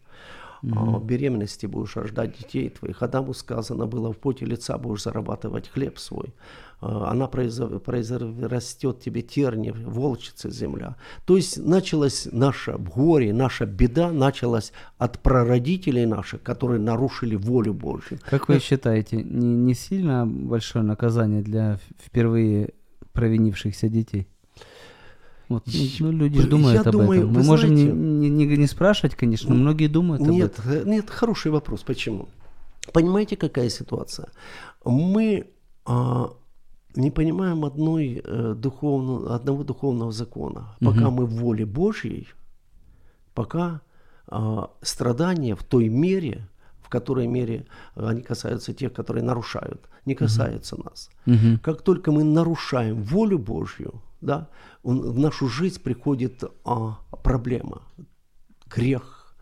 [0.73, 3.03] В беременности будешь рождать детей твоих.
[3.03, 6.35] Адаму сказано было, в поте лица будешь зарабатывать хлеб свой.
[6.81, 10.97] А, Она произрастет тебе терни, волчица земля.
[11.27, 18.19] То есть началось наше горе, наша беда началась от прародителей наших, которые нарушили волю Божью.
[18.25, 22.75] Как вы считаете, не, не сильно большое наказание для впервые
[23.13, 24.29] провинившихся детей?
[25.49, 27.33] Вот, ну, ну, люди же Я думают об думаю, этом.
[27.35, 30.73] Мы можем знаете- не, не- не- спрашивать, конечно, но многие думают об Нет, этом.
[30.73, 31.83] э, нет, хороший вопрос.
[31.83, 32.29] Почему?
[32.93, 34.29] Понимаете, какая ситуация?
[34.85, 35.45] Мы
[35.87, 36.31] а,
[36.97, 40.77] не понимаем одной, э, духовно- одного духовного закона.
[40.81, 42.29] Пока мы в воле Божьей,
[43.35, 43.81] пока
[44.27, 46.49] а, страдания в той мере,
[46.83, 51.11] в которой мере они касаются тех, которые нарушают, не касаются нас.
[51.27, 51.59] Мгм.
[51.59, 54.49] Как только мы нарушаем волю Божью, да,
[54.85, 57.83] он- в нашу жизнь приходит а, проблема,
[58.77, 59.37] грех.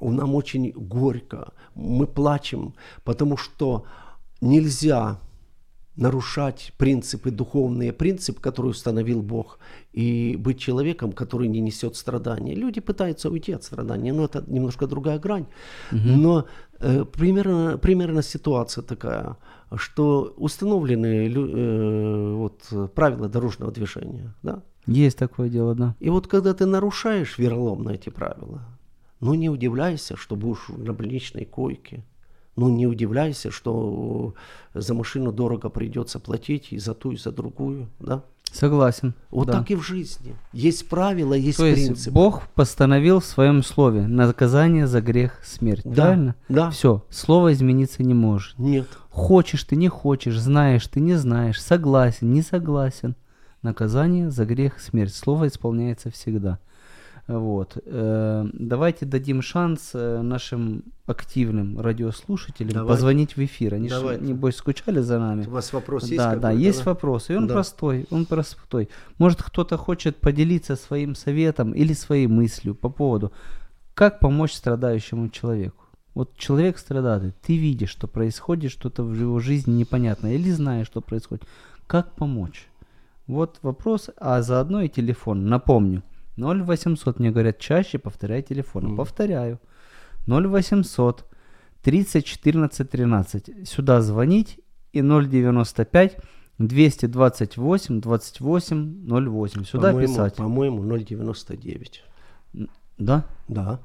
[0.00, 3.84] Нам очень горько, мы плачем, потому что
[4.40, 5.18] нельзя
[5.96, 9.58] нарушать принципы, духовные принципы, которые установил Бог,
[9.92, 12.56] и быть человеком, который не несет страдания.
[12.56, 15.46] Люди пытаются уйти от страданий, но это немножко другая грань.
[16.16, 16.44] Но
[16.80, 19.36] э, примерно, примерно ситуация такая,
[19.76, 24.62] что установлены э, вот, правила дорожного движения, да?
[24.86, 25.94] Есть такое дело, да.
[26.00, 28.62] И вот когда ты нарушаешь вероломно эти правила,
[29.20, 32.04] ну не удивляйся, что будешь на больничной койке.
[32.56, 34.34] Ну не удивляйся, что
[34.74, 38.22] за машину дорого придется платить и за ту, и за другую, да?
[38.54, 39.14] Согласен.
[39.30, 39.54] Вот да.
[39.54, 40.36] так и в жизни.
[40.52, 42.14] Есть правила, есть То есть принципы.
[42.14, 45.82] Бог постановил в своем слове наказание за грех смерть.
[45.84, 46.36] Да, Правильно?
[46.48, 46.70] да.
[46.70, 48.56] Все, слово измениться не может.
[48.56, 48.86] Нет.
[49.10, 53.16] Хочешь ты, не хочешь, знаешь ты, не знаешь, согласен, не согласен.
[53.64, 55.14] Наказание за грех смерть.
[55.14, 56.58] Слово исполняется всегда.
[57.26, 57.78] Вот.
[57.86, 62.88] Э, Давайте дадим шанс э, нашим активным радиослушателям Давайте.
[62.92, 63.74] позвонить в эфир.
[63.74, 64.22] Они, ж, Давайте.
[64.22, 65.46] небось, скучали за нами.
[65.46, 67.54] У вас вопрос есть Да, да, есть вопрос, и он Да.
[67.54, 68.90] простой, он простой.
[69.16, 73.32] Может, кто-то хочет поделиться своим советом или своей мыслью по поводу,
[73.94, 75.84] как помочь страдающему человеку.
[76.14, 81.00] Вот человек страдает, ты видишь, что происходит что-то в его жизни непонятное, или знаешь, что
[81.00, 81.44] происходит.
[81.86, 82.68] Как помочь?
[83.26, 85.46] Вот вопрос, а заодно и телефон.
[85.46, 86.02] Напомню,
[86.36, 88.96] 0800, мне говорят, чаще повторяй телефон.
[88.96, 89.58] Повторяю.
[90.26, 91.24] 0800
[91.82, 93.68] 30 14 13.
[93.68, 94.60] Сюда звонить
[94.92, 96.18] и 095
[96.58, 99.64] 228 28 08.
[99.64, 100.36] Сюда По-моему- писать.
[100.36, 102.02] По-моему, 0,99.
[102.98, 103.24] Да?
[103.48, 103.80] Да.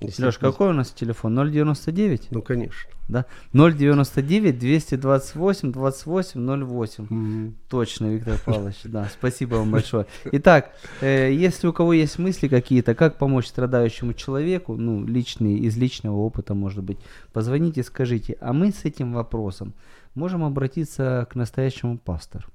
[0.00, 1.34] Леш, какой у нас телефон?
[1.34, 2.28] 099?
[2.30, 2.90] Ну, конечно.
[3.08, 3.26] Да?
[3.52, 7.06] 099 228 28 08.
[7.10, 7.56] М.
[7.68, 10.06] Точно, Виктор Павлович, да, спасибо вам большое.
[10.32, 15.76] Итак, э, если у кого есть мысли какие-то, как помочь страдающему человеку, ну, личные, из
[15.76, 16.98] личного опыта, может быть,
[17.32, 19.74] позвоните, скажите, а мы с этим вопросом
[20.14, 22.46] можем обратиться к настоящему пастору.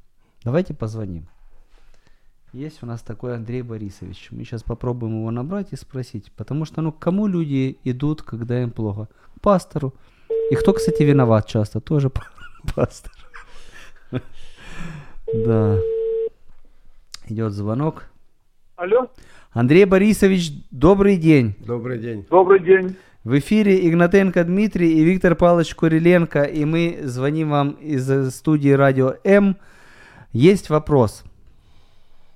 [0.44, 1.28] Давайте позвоним.
[2.54, 4.30] Есть у нас такой Андрей Борисович.
[4.32, 6.32] Мы сейчас попробуем его набрать и спросить.
[6.36, 9.08] Потому что, ну, к кому люди идут, когда им плохо?
[9.38, 9.94] К пастору.
[10.50, 11.80] И кто, кстати, виноват часто?
[11.80, 12.10] Тоже
[12.76, 13.12] пастор.
[15.32, 15.78] Да.
[17.28, 18.06] Идет звонок.
[18.76, 19.12] Алло,
[19.52, 21.56] Андрей Борисович, добрый день.
[21.60, 22.26] Добрый день.
[22.30, 22.96] добрый день.
[23.24, 26.44] В эфире Игнатенко Дмитрий и Виктор Павлович Куриленко.
[26.44, 29.58] И мы звоним вам из студии Радио М.
[30.32, 31.24] Есть вопрос.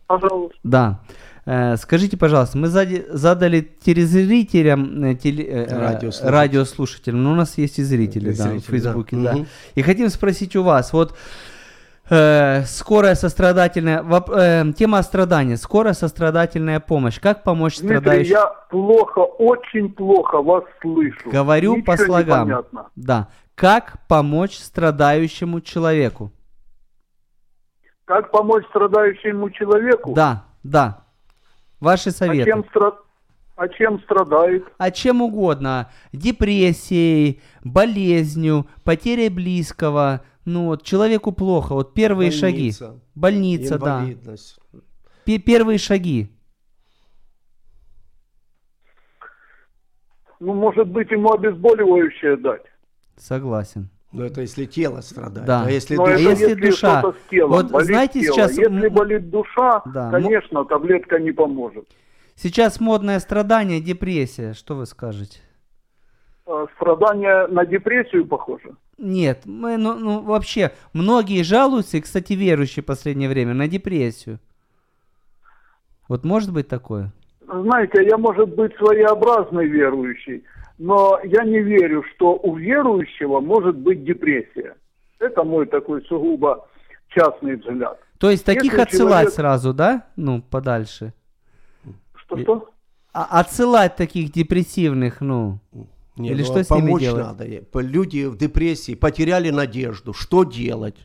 [0.08, 0.58] Пожалуйста.
[0.64, 1.00] Да.
[1.46, 6.34] Э, Скажите, пожалуйста, мы задали телезрителям, э, теле- э, Радиослушателям.
[6.34, 8.72] радиослушателям, но у нас есть и зрители, И да, в зрители, да.
[8.72, 9.34] Фейсбуке, да.
[9.34, 9.48] Мгм.
[9.76, 11.16] И хотим спросить у вас, вот
[12.10, 18.32] э, скорая сострадательная, воп- э, тема страдания, скорая сострадательная помощь, как помочь Дмитрий, страдающим?
[18.32, 21.30] я плохо, очень плохо вас слышу.
[21.32, 22.66] Говорю Ничего по слогам.
[22.96, 23.28] Да.
[23.56, 26.32] Как помочь страдающему человеку?
[28.06, 30.14] Как помочь страдающему человеку?
[30.14, 31.06] Да, да.
[31.80, 32.50] Ваши А советы.
[32.52, 32.98] чем, стра-
[33.56, 34.66] а чем страдает?
[34.78, 35.90] а чем угодно.
[36.12, 40.22] Депрессией, болезнью, потерей близкого.
[40.46, 41.74] Ну вот, человеку плохо.
[41.74, 42.72] Вот первые шаги.
[42.72, 43.00] Больница.
[43.16, 44.06] Больница, да.
[45.26, 46.30] Пе- Первые шаги.
[50.42, 52.64] Ну, может быть, ему обезболивающее дать.
[53.16, 53.90] Согласен.
[54.14, 55.48] Но это если тело страдает.
[55.48, 55.64] Да.
[55.66, 56.14] А если Но душа...
[56.20, 58.34] это если если, душа- с телом, вот болит знаете, тело.
[58.36, 61.88] сейчас Если болит душа, Да, конечно, таблетка не поможет.
[62.36, 64.54] Сейчас модное страдание, депрессия.
[64.54, 65.40] Что вы скажете?
[66.46, 68.76] А Страдание на депрессию похоже.
[69.00, 74.40] Нет, мы, ну, ну, вообще, многие жалуются, и, кстати, верующие в последнее время, на депрессию.
[76.08, 77.12] Вот может быть такое?
[77.42, 80.44] Знаете, я, может быть, своеобразный верующий,
[80.84, 84.76] но я не верю, что у верующего может быть депрессия.
[85.18, 86.68] Это мой такой сугубо
[87.08, 87.98] частный взгляд.
[88.18, 90.08] То есть таких Если отсылать человек- сразу, да?
[90.18, 91.14] Ну, подальше.
[92.16, 92.70] Что-что?
[93.14, 95.60] А отсылать таких депрессивных, ну,
[96.18, 97.24] Не, Или ну, что с ними помочь делать?
[97.24, 97.46] надо.
[97.82, 100.14] Люди в депрессии потеряли надежду.
[100.14, 100.98] Что делать?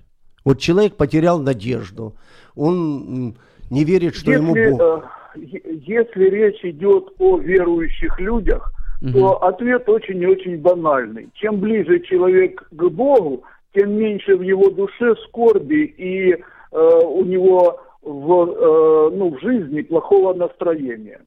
[0.44, 2.14] Вот человек потерял надежду,
[2.56, 3.36] он
[3.70, 5.04] не верит, что ему Если, Бог...
[5.36, 5.40] э,
[5.86, 11.28] если речь идет о верующих людях, то ответ очень и очень банальный.
[11.34, 16.38] Чем ближе человек к Богу, тем меньше в его душе скорби и э,
[16.72, 21.20] у него в, э, ну, в жизни плохого настроения.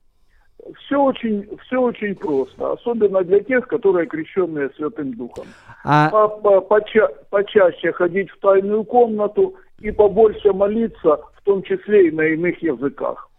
[0.85, 5.47] Все очень, все очень просто, особенно для тех, которые крещенные Святым Духом.
[5.83, 12.09] А По- по- поча- почаще ходить в тайную комнату и побольше молиться, в том числе
[12.09, 13.29] и на иных языках.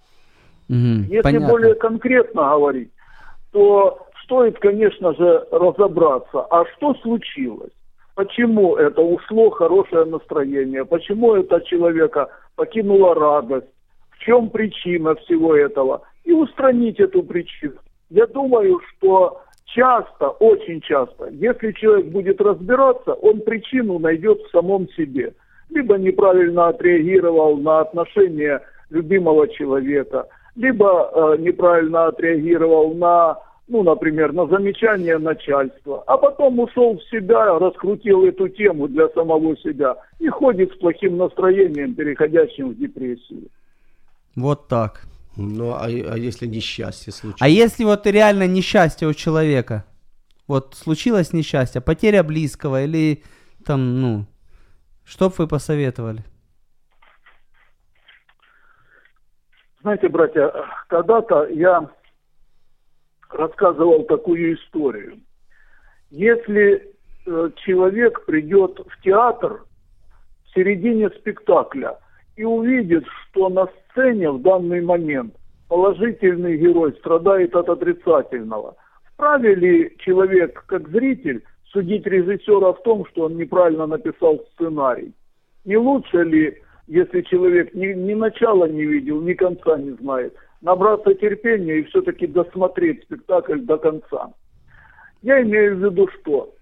[0.69, 1.49] мгм, Если понятно.
[1.49, 2.91] более конкретно говорить,
[3.53, 7.73] то стоит, конечно же, разобраться, а что случилось?
[8.15, 10.87] Почему это ушло хорошее настроение?
[10.87, 13.67] Почему это человека покинула радость?
[14.11, 16.03] В чем причина всего этого?
[16.25, 17.75] И устранить эту причину.
[18.09, 24.89] Я думаю, что часто, очень часто, если человек будет разбираться, он причину найдет в самом
[24.91, 25.35] себе.
[25.69, 33.39] Либо неправильно отреагировал на отношение любимого человека, либо э, неправильно отреагировал на,
[33.73, 39.57] ну, например, на замечание начальства, а потом ушел в себя, раскрутил эту тему для самого
[39.57, 43.49] себя и ходит с плохим настроением, переходящим в депрессию.
[44.37, 45.05] Вот так.
[45.39, 47.41] Ну, а, а если несчастье случилось?
[47.41, 49.87] А если вот реально несчастье у человека,
[50.47, 53.23] вот случилось несчастье, потеря близкого или
[53.65, 54.27] там, ну,
[55.03, 56.21] что бы вы посоветовали?
[59.81, 60.53] Знаете, братья,
[60.89, 61.89] когда-то я
[63.35, 65.21] рассказывал такую историю.
[66.11, 66.95] Если
[67.27, 69.65] э, человек придет в театр
[70.45, 71.99] в середине спектакля
[72.37, 75.35] и увидит, что на сцене в данный момент
[75.69, 78.77] положительный герой страдает от отрицательного,
[79.15, 85.15] вправе ли человек, как зритель, судить режиссера в том, что он неправильно написал сценарий?
[85.65, 91.15] Не лучше ли, если человек ни, ни начала не видел, ни конца не знает, набраться
[91.15, 94.33] терпения и все-таки досмотреть спектакль до конца?
[95.23, 96.55] Я имею в виду что?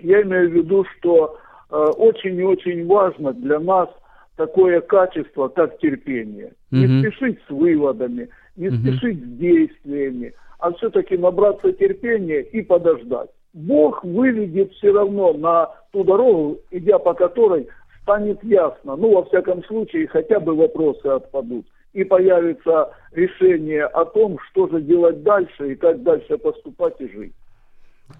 [0.00, 1.38] Я имею в виду, что
[1.70, 3.88] э, очень и очень важно для нас
[4.36, 6.52] такое качество, как терпение.
[6.70, 7.00] Не Мгм.
[7.00, 13.30] спешить с выводами, не спешить с действиями, а все-таки набраться терпения и подождать.
[13.52, 17.66] Бог выведет все равно на ту дорогу, идя по которой
[18.02, 21.66] станет ясно, ну, во всяком случае, хотя бы вопросы отпадут.
[21.92, 27.32] И появится решение о том, что же делать дальше и как дальше поступать и жить.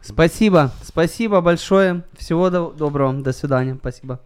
[0.01, 2.03] Спасибо, спасибо большое.
[2.17, 4.21] Всего до- доброго, до свидания, спасибо.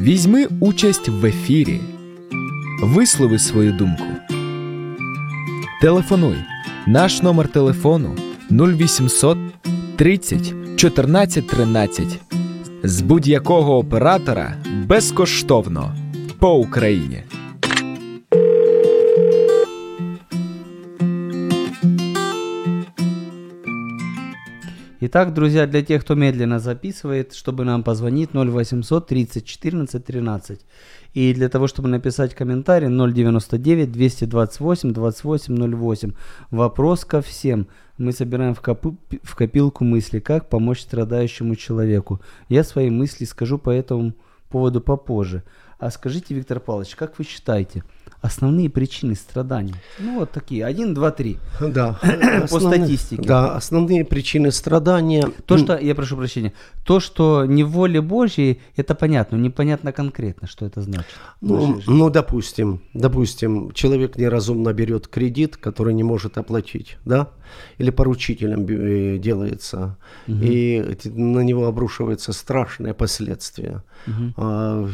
[0.00, 1.80] Візьми участь в ефірі.
[2.82, 4.04] Вислови свою думку.
[5.80, 6.36] Телефонуй.
[6.86, 8.16] Наш номер телефону
[8.50, 9.38] 0800
[9.96, 12.20] 30 14 13.
[12.82, 14.56] З будь-якого оператора
[14.86, 15.94] безкоштовно
[16.38, 17.22] по Україні.
[25.02, 30.60] Итак, друзья, для тех, кто медленно записывает, чтобы нам позвонить 0800 30 14 13.
[31.14, 36.12] И для того, чтобы написать комментарий 099 228 28 08.
[36.50, 37.66] Вопрос ко всем.
[37.96, 42.20] Мы собираем в, копы- в копилку мысли, как помочь страдающему человеку.
[42.50, 44.12] Я свои мысли скажу по этому
[44.50, 45.44] поводу попозже.
[45.78, 47.84] А скажите, Виктор Павлович, как вы считаете,
[48.20, 49.74] основные причины страданий.
[49.98, 51.38] Ну вот такие, один, два, три.
[51.60, 51.98] Да.
[52.02, 53.22] По Основные- статистике.
[53.22, 55.28] Да, основные причины страдания.
[55.46, 56.52] То, что, я прошу прощения,
[56.84, 61.06] то, что не воле Божьей, это понятно, но непонятно конкретно, что это значит.
[61.40, 67.28] Ну, ну, допустим, допустим, человек неразумно берет кредит, который не может оплатить, да,
[67.78, 69.96] или поручителем э, делается,
[70.26, 73.82] и т- на него обрушиваются страшные последствия.
[74.36, 74.88] А,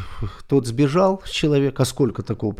[0.47, 2.53] тот сбежал человек, а сколько такого,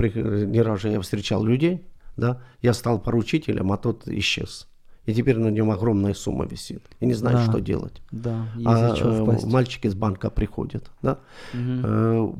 [0.57, 1.81] при- не раз же я встречал людей,
[2.17, 4.67] да, я стал поручителем, а тот исчез.
[5.09, 6.81] И теперь на нем огромная сумма висит.
[7.01, 7.43] И не знает, Да.
[7.51, 8.01] что делать.
[8.11, 11.17] Да, А, э, мальчики из банка приходят, да?
[11.53, 12.33] Э,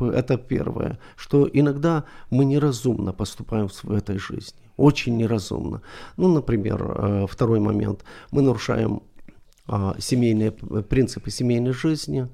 [0.00, 5.80] Это первое, что иногда мы неразумно поступаем в этой жизни, очень неразумно.
[6.16, 9.00] Ну, например, э, второй момент, мы нарушаем
[9.68, 12.26] а, семейные принципы семейной жизни.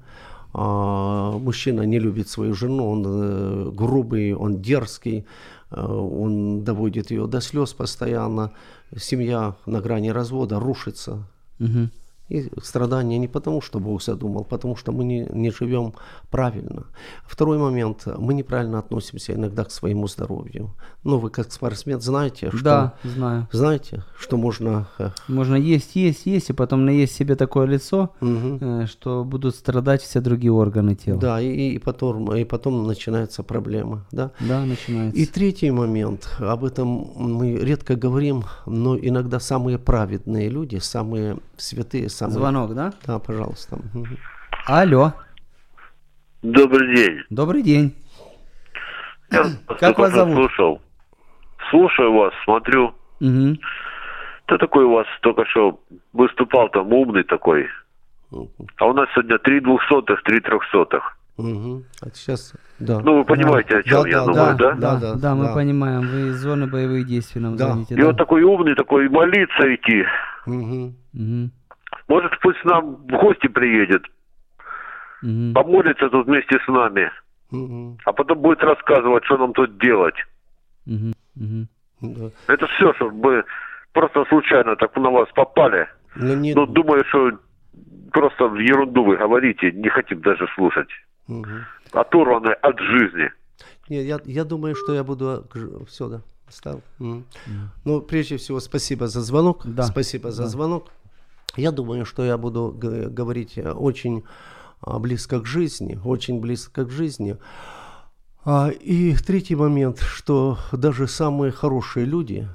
[0.53, 5.25] А, Мужчина не любит свою жену, он э, грубый, он дерзкий,
[5.71, 8.51] э, он доводит ее до слез постоянно.
[8.97, 11.27] Семья на грани развода рушится,
[11.59, 11.91] Мгм.
[12.29, 15.93] И страдания не потому, что Бог задумал, потому что мы не, не живем
[16.29, 16.83] правильно.
[17.25, 18.07] Второй момент.
[18.17, 20.75] Мы неправильно относимся иногда к своему здоровью.
[21.03, 23.47] Ну, вы как спортсмен знаете, что, Да, знаю.
[23.51, 24.87] знаете, что можно...
[24.99, 30.01] э, Можно есть, есть, есть, и потом наесть себе такое лицо, э, что будут страдать
[30.01, 31.19] все другие органы тела.
[31.19, 34.05] Да, и, и, потом, и потом начинаются проблемы.
[34.11, 34.31] Да?
[34.39, 35.19] Да, начинается.
[35.19, 42.09] И третий момент, об этом мы редко говорим, но иногда самые праведные люди, самые святые,
[42.19, 42.33] самые...
[42.33, 42.93] Звонок, да?
[43.07, 43.77] Да, пожалуйста.
[44.65, 45.13] Алло,
[46.41, 47.19] Добрый день.
[47.29, 47.95] добрый день.
[49.31, 49.43] Я
[49.79, 50.35] Как вас зовут?
[50.35, 50.81] слушал.
[51.69, 52.93] Слушаю вас, смотрю.
[53.19, 53.59] Мгм.
[54.45, 55.79] Кто такой у вас только что
[56.13, 57.67] выступал там умный такой?
[58.31, 61.17] А у нас сегодня три двухсотых, три трехсотых.
[61.37, 61.85] Мгм.
[62.01, 62.99] А сейчас, да.
[62.99, 64.71] Ну, вы понимаете, о чем Да, я да, думаю, да?
[64.71, 65.53] да, Да, да, да, мы да.
[65.53, 66.01] понимаем.
[66.01, 67.67] Вы из зоны боевых действий нам Да.
[67.67, 67.93] звоните.
[67.95, 68.07] И да?
[68.07, 70.03] вот такой умный, такой молиться идти.
[70.45, 70.95] Мгм.
[71.13, 71.51] Мгм.
[72.07, 74.03] Может, пусть нам в гости приедет,
[75.21, 75.53] Мгм.
[75.53, 77.11] помолится тут вместе с нами,
[77.51, 77.97] Мгм.
[78.05, 80.15] а потом будет рассказывать, что нам тут делать.
[80.85, 81.13] Мгм.
[82.01, 82.29] Да.
[82.47, 83.43] Это все, чтобы мы
[83.93, 85.87] просто случайно так на вас попали.
[86.15, 87.31] Ну, не- Ну, думаю, что
[88.11, 90.89] просто в ерунду вы говорите, не хотим даже слушать.
[91.27, 91.65] Мгм.
[91.91, 93.29] Оторваны от жизни.
[93.89, 95.45] Нет, я, я думаю, что я буду...
[95.87, 96.81] Все, да, стал.
[96.99, 97.25] Мгм.
[97.85, 99.61] Ну, прежде всего, спасибо за звонок.
[99.65, 99.83] Да.
[99.83, 100.47] Спасибо за Да.
[100.49, 100.87] звонок.
[101.55, 104.23] Я думаю, что я буду говорить э, очень
[104.81, 107.37] а, близко к жизни, очень близко к жизни.
[108.45, 112.47] А, и третий момент, что даже самые хорошие люди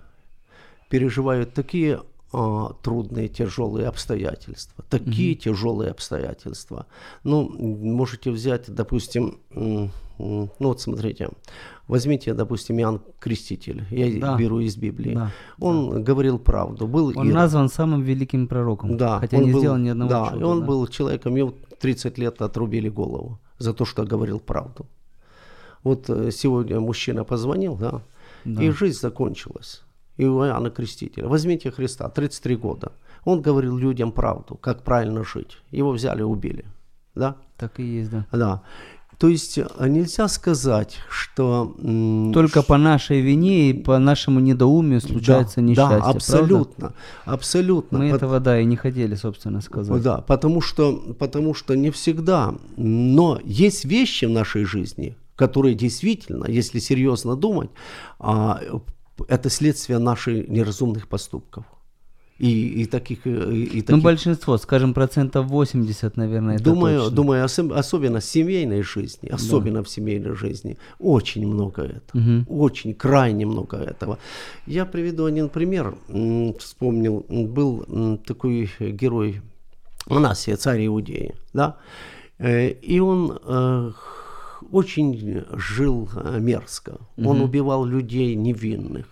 [0.89, 6.87] переживают такие а, трудные, тяжелые обстоятельства, такие тяжелые обстоятельства.
[7.25, 9.91] Ну, можете взять, допустим, ну
[10.59, 11.29] вот смотрите,
[11.89, 14.37] возьмите, допустим, Иоанн Креститель, я Да.
[14.37, 15.15] беру из Библии.
[15.15, 15.31] Да.
[15.61, 17.35] Он говорил правду, был Он Ирод.
[17.35, 20.41] назван самым великим пророком, Да, хотя не был, сделал ни одного Да, чуда.
[20.41, 20.67] и он да.
[20.67, 24.87] был человеком, ему 30 лет отрубили голову за то, что говорил правду.
[25.83, 28.01] Вот э, сегодня мужчина позвонил, да,
[28.45, 28.63] Да.
[28.63, 29.83] и жизнь закончилась.
[30.17, 31.27] И у Иоанна Крестителя.
[31.29, 32.93] Возьмите Христа, 33 года.
[33.25, 35.59] Он говорил людям правду, как правильно жить.
[35.73, 36.65] Его взяли, убили.
[37.17, 37.35] Да?
[37.57, 38.27] Так и есть, да.
[38.33, 38.63] Да.
[39.19, 41.75] То есть э, нельзя сказать, что...
[42.33, 45.97] Только по нашей вине и по нашему недоумию случается да, несчастье.
[45.97, 46.17] Да, правда?
[46.17, 46.95] абсолютно.
[47.25, 47.99] Абсолютно.
[47.99, 50.03] Мы Пот- этого, да, и не хотели, собственно, сказать.
[50.03, 52.55] Да, потому что, потому что не всегда.
[52.77, 57.71] Но есть вещи в нашей жизни, которые действительно, если серьезно думать,
[58.19, 58.61] а,
[59.29, 61.65] это следствие наших неразумных поступков.
[62.39, 63.27] И, и таких...
[63.27, 67.17] И, и Ну, таких большинство, скажем, процентов 80, наверное, это Думаю, точно.
[67.17, 72.47] думаю особ- особенно в семейной жизни, особенно в семейной жизни, очень много этого, Мгм.
[72.49, 74.19] очень крайне много этого.
[74.67, 75.95] Я приведу один пример.
[76.59, 79.41] Вспомнил, был такой герой
[80.09, 81.77] Манасия, царь Иудеи, да,
[82.39, 83.93] Э, и он э,
[84.73, 86.99] очень жил э, мерзко.
[87.17, 89.07] Он убивал людей невинных.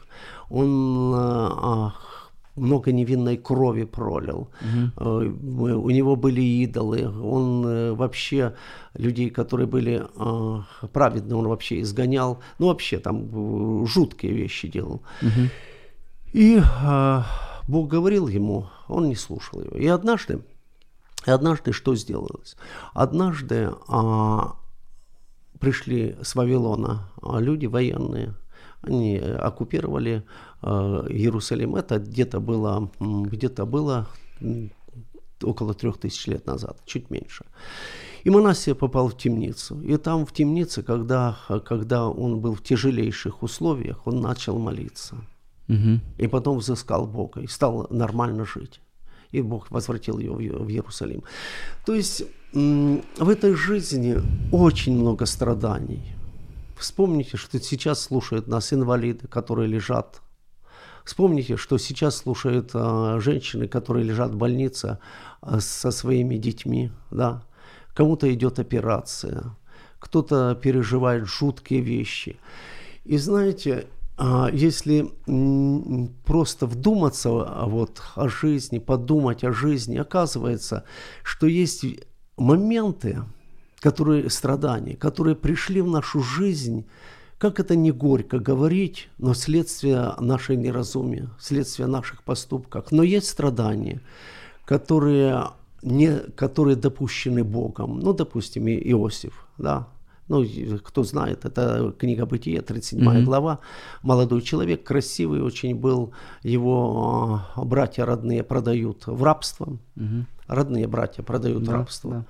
[0.50, 1.90] Он э,
[2.56, 4.48] много невинной крови пролил.
[4.98, 7.06] Мы- У него были идолы.
[7.08, 8.54] Он э, вообще
[8.94, 12.38] людей, которые были э, праведны, он вообще изгонял.
[12.58, 15.00] Ну, вообще там жуткие вещи делал.
[16.34, 17.22] И э,
[17.68, 19.76] Бог говорил ему, он не слушал его.
[19.78, 20.40] И однажды,
[21.26, 22.56] и однажды что сделалось?
[22.94, 24.56] Однажды а,
[25.60, 28.34] пришли с Вавилона а, люди военные,
[28.82, 30.22] они оккупировали
[30.62, 31.76] э, Иерусалим.
[31.76, 34.08] Это где-то было, где-то было
[35.42, 37.44] около трех тысяч лет назад, чуть меньше.
[38.24, 39.80] И Манасия попал в темницу.
[39.82, 45.16] И там в темнице, когда, когда он был в тяжелейших условиях, он начал молиться.
[45.68, 46.00] Мгм.
[46.18, 48.80] И потом взыскал Бога и стал нормально жить.
[49.32, 51.22] И Бог возвратил ее в Иерусалим.
[51.86, 54.20] То есть в этой жизни
[54.52, 56.14] очень много страданий.
[56.76, 60.22] Вспомните, что сейчас слушают нас инвалиды, которые лежат.
[61.04, 64.98] Вспомните, что сейчас слушают а, женщины, которые лежат в больнице
[65.40, 66.92] а, со своими детьми.
[67.10, 67.42] Да?
[67.94, 69.56] Кому-то идет операция,
[69.98, 72.38] кто-то переживает жуткие вещи.
[73.04, 75.10] И знаете, а, если
[76.24, 80.84] просто вдуматься вот, о жизни, подумать о жизни, оказывается,
[81.24, 81.84] что есть
[82.36, 83.24] моменты,
[83.82, 86.84] которые страдания, которые пришли в нашу жизнь,
[87.38, 92.92] как это не горько говорить, но следствие нашей неразумия, следствие наших поступков.
[92.92, 94.00] Но есть страдания,
[94.64, 95.48] которые,
[95.82, 97.98] не, которые допущены Богом.
[97.98, 99.88] Ну, допустим, Иосиф, да,
[100.28, 100.44] ну,
[100.84, 103.24] кто знает, это книга Бытия, 37 Мгм.
[103.24, 103.58] глава.
[104.02, 106.12] Молодой человек, красивый очень был,
[106.44, 109.76] его а, братья родные продают в рабство.
[109.96, 110.26] Мгм.
[110.46, 112.10] Родные братья продают Да, рабство.
[112.10, 112.24] да.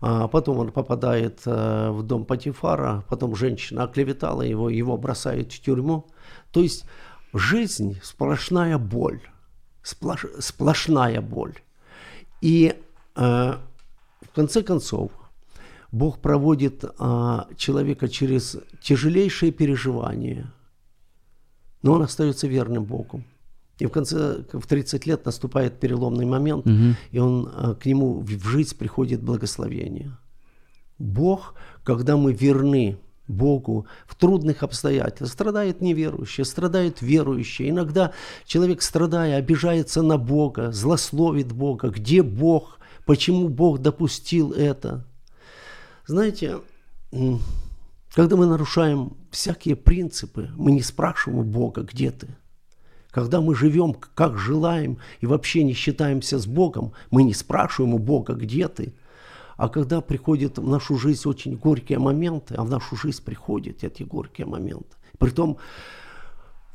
[0.00, 5.60] А потом он попадает э, в дом Патифара, потом женщина оклеветала его, его бросают в
[5.60, 6.06] тюрьму.
[6.52, 6.84] То есть
[7.32, 9.20] жизнь сплошная боль,
[9.82, 11.54] сплош- сплошная боль.
[12.42, 12.74] И
[13.14, 13.54] э,
[14.22, 15.10] в конце концов
[15.92, 20.52] Бог проводит а, человека через тяжелейшие переживания,
[21.82, 23.22] но он остается верным Богу.
[23.78, 26.96] И в конце, в 30 лет наступает переломный момент, Мгм.
[27.10, 30.16] и он, а, к нему в жизнь приходит благословение.
[30.98, 31.54] Бог,
[31.84, 32.96] когда мы верны
[33.28, 37.68] Богу в трудных обстоятельствах, страдает неверующие, страдают верующие.
[37.70, 38.12] Иногда
[38.46, 41.90] человек, страдая, обижается на Бога, злословит Бога.
[41.90, 42.78] Где Бог?
[43.04, 45.04] Почему Бог допустил это?
[46.06, 46.60] Знаете,
[48.14, 52.28] когда мы нарушаем всякие принципы, мы не спрашиваем у Бога, где ты.
[53.16, 57.98] Когда мы живем, как желаем, и вообще не считаемся с Богом, мы не спрашиваем у
[57.98, 58.92] Бога, где ты.
[59.56, 64.02] А когда приходят в нашу жизнь очень горькие моменты, а в нашу жизнь приходят эти
[64.02, 65.56] горькие моменты, притом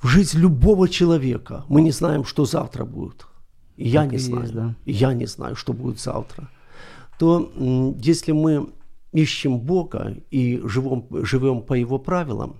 [0.02, 3.28] в жизнь любого человека мы не знаем, что завтра будет.
[3.78, 4.42] И я Так не и знаю.
[4.42, 4.76] есть, да.
[4.86, 6.50] И я не знаю, что будет завтра.
[7.20, 7.52] То
[8.04, 8.74] если мы
[9.14, 12.56] ищем Бога и живем, живем по Его правилам,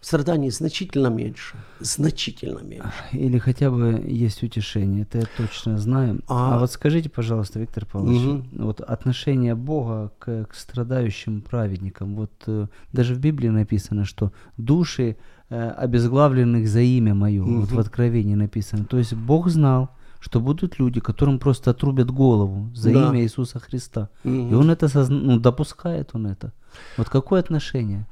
[0.00, 1.56] страданий значительно меньше.
[1.80, 2.88] Значительно меньше.
[3.12, 6.20] Или хотя бы есть утешение, это я точно знаю.
[6.28, 8.48] А, А- вот скажите, пожалуйста, Виктор Павлович, Мгм.
[8.64, 12.14] вот отношение Бога к, к страдающим праведникам.
[12.16, 15.16] Вот э, даже в Библии написано, что души
[15.50, 17.78] э, обезглавленных за имя Мое, вот в.
[17.78, 18.84] Откровении написано.
[18.84, 19.88] То есть Бог знал,
[20.20, 23.08] что будут люди, которым просто отрубят голову за Да.
[23.08, 24.08] имя Иисуса Христа.
[24.24, 24.58] И Мгм.
[24.58, 26.52] Он это созна- ну, допускает, Он это.
[26.98, 28.06] Вот какое отношение?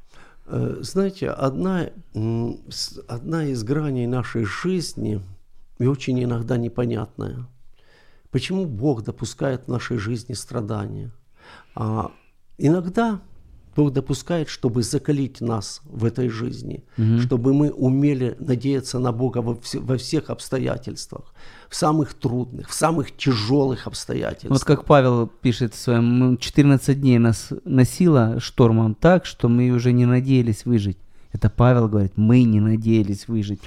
[0.46, 1.90] Э, Знаете, одна,
[3.08, 5.20] одна из граней нашей жизни
[5.78, 7.46] и очень иногда непонятная.
[8.30, 11.10] Почему Бог допускает в нашей жизни страдания?
[11.74, 12.12] А
[12.58, 13.20] иногда
[13.76, 16.82] Бог допускает, чтобы закалить нас в этой жизни,
[17.20, 21.34] чтобы мы умели надеяться на Бога во, вс- во всех обстоятельствах,
[21.68, 24.52] в самых трудных, в самых тяжелых обстоятельствах.
[24.52, 29.70] Вот как Павел пишет в своем, «Мы 14 дней нас носило штормом так, что мы
[29.70, 30.96] уже не надеялись выжить.
[31.36, 33.60] Это Павел говорит, мы не надеялись выжить.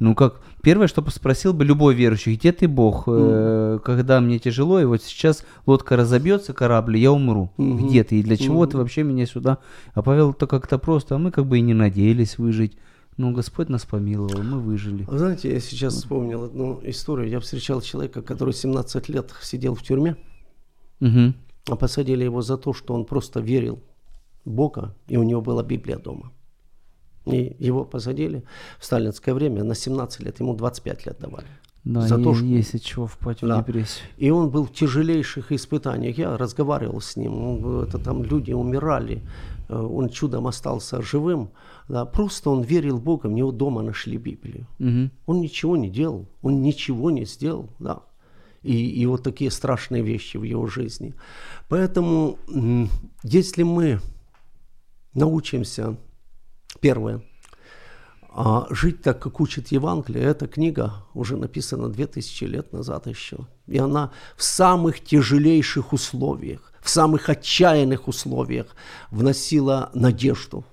[0.00, 4.80] Ну как, первое, что спросил бы любой верующий, где ты Бог, э, когда мне тяжело,
[4.80, 7.52] и вот сейчас лодка разобьется, корабль, я умру.
[7.56, 9.58] Где ты и для чего ты вообще меня сюда?
[9.94, 12.76] А Павел-то как-то просто, а мы как бы и не надеялись выжить.
[13.16, 15.04] Ну, Господь нас помиловал, мы выжили.
[15.04, 17.28] Вы знаете, я сейчас вспомнил одну историю.
[17.28, 20.16] Я встречал человека, который 17 лет сидел в тюрьме,
[20.98, 21.34] Мгм.
[21.68, 23.78] а посадили его за то, что он просто верил
[24.44, 26.32] в Бога, и у него была Библия дома.
[27.26, 28.42] И его посадили
[28.78, 31.46] в сталинское время на 17 лет, ему 25 лет давали.
[31.84, 33.58] Да, За то, что- есть от чего впасть в Да.
[33.58, 34.06] депрессию.
[34.16, 36.18] И он был в тяжелейших испытаниях.
[36.18, 37.82] Я разговаривал с ним.
[37.82, 39.20] Это там люди умирали.
[39.68, 41.48] э, Он чудом остался живым.
[41.88, 43.26] Да, просто он верил в Бога.
[43.28, 44.66] У него дома нашли Библию.
[44.78, 45.10] Мгм.
[45.26, 46.26] Он ничего не делал.
[46.42, 47.68] Он ничего не сделал.
[47.80, 48.00] Да.
[48.62, 51.14] И, и вот такие страшные вещи в его жизни.
[51.68, 52.36] Поэтому,
[53.24, 53.98] если мы
[55.14, 55.96] научимся,
[56.80, 57.22] первое,
[58.34, 63.46] а жить так, как учит Евангелие, эта книга уже написана 2000 лет назад еще.
[63.66, 68.74] И она в самых тяжелейших условиях, в самых отчаянных условиях
[69.10, 70.64] вносила надежду.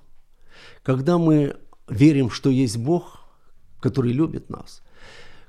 [0.82, 3.20] Когда мы верим, что есть Бог,
[3.80, 4.82] который любит нас,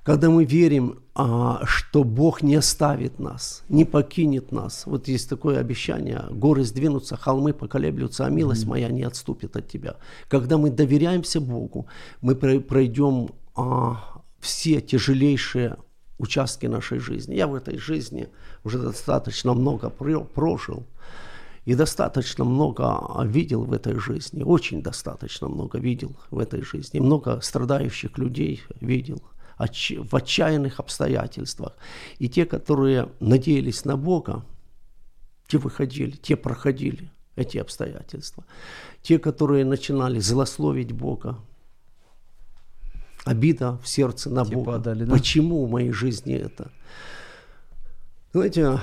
[0.04, 4.86] когда мы верим, а, что Бог не оставит нас, не покинет нас.
[4.86, 9.96] Вот есть такое обещание, горы сдвинутся, холмы поколеблются, а милость моя не отступит от тебя.
[10.28, 11.88] Когда мы доверяемся Богу,
[12.22, 15.78] мы пройдем а, все тяжелейшие
[16.18, 17.36] участки нашей жизни.
[17.36, 18.30] Я в этой жизни
[18.64, 20.86] уже достаточно много прожил
[21.66, 27.40] и достаточно много видел в этой жизни, очень достаточно много видел в этой жизни, много
[27.42, 29.22] страдающих людей видел
[29.68, 31.74] в отчаянных обстоятельствах.
[32.20, 34.44] И те, которые надеялись на Бога,
[35.48, 38.46] те выходили, те проходили эти обстоятельства.
[39.02, 41.38] Те, которые начинали злословить Бога,
[43.26, 44.72] обида в сердце на те Бога.
[44.74, 45.14] Падали, да?
[45.14, 46.72] Почему в моей жизни это?
[48.34, 48.80] Знаете,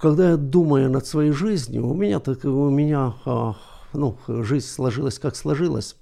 [0.00, 3.54] когда я думаю над своей жизнью, у меня, так, у меня а,
[3.92, 5.96] ну, жизнь сложилась, как сложилась.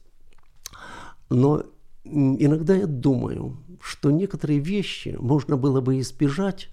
[1.30, 1.64] Но
[2.04, 6.70] иногда я думаю, что некоторые вещи можно было бы избежать,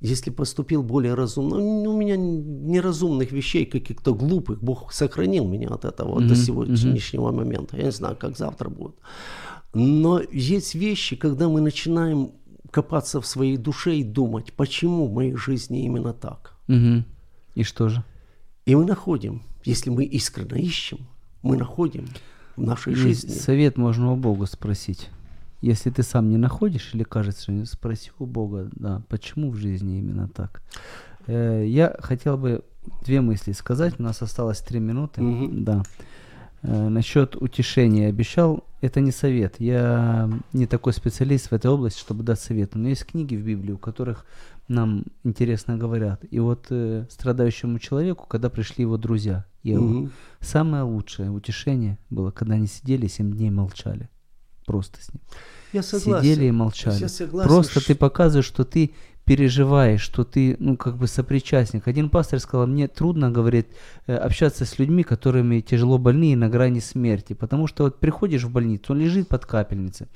[0.00, 1.56] если поступил более разумно.
[1.56, 6.28] Ну, у меня неразумных вещей, каких-то глупых, Бог сохранил меня от этого mm-hmm.
[6.28, 7.34] до сегодняшнего mm-hmm.
[7.34, 7.76] момента.
[7.76, 8.94] Я не знаю, как завтра будет.
[9.74, 12.30] Но есть вещи, когда мы начинаем
[12.70, 16.54] копаться в своей душе и думать, почему в моей жизни именно так.
[16.68, 17.04] Угу.
[17.54, 18.04] И что же?
[18.64, 20.98] И мы находим, если мы искренне ищем,
[21.42, 22.06] мы находим
[22.56, 23.30] в нашей Есть жизни.
[23.30, 25.08] Совет можно у Бога спросить.
[25.60, 30.28] Если ты сам не находишь или кажется, спроси у Бога, да, почему в жизни именно
[30.28, 30.62] так.
[31.26, 32.64] Э, я хотел бы
[33.04, 33.98] две мысли сказать.
[33.98, 35.22] У нас осталось три минуты.
[35.22, 35.48] Угу.
[35.52, 35.82] Да.
[36.62, 39.56] Э, насчет утешения обещал, это не совет.
[39.58, 42.74] Я не такой специалист в этой области, чтобы дать совет.
[42.74, 44.26] Но есть книги в Библии, у которых
[44.68, 46.24] нам интересно говорят.
[46.30, 50.10] И вот э, страдающему человеку, когда пришли его друзья, Еву, угу.
[50.40, 54.08] самое лучшее утешение было, когда они сидели семь дней молчали.
[54.68, 55.22] Просто с ним.
[55.72, 56.22] Я согласен.
[56.22, 57.00] Сидели и молчали.
[57.00, 57.86] Я согласен, Просто что...
[57.86, 58.90] ты показываешь, что ты
[59.24, 61.88] переживаешь, что ты, ну, как бы сопричастник.
[61.88, 63.68] Один пастор сказал, мне трудно, говорит,
[64.06, 68.44] э, общаться с людьми, которыми тяжело больны и на грани смерти, потому что вот приходишь
[68.44, 70.06] в больницу, он лежит под капельницей,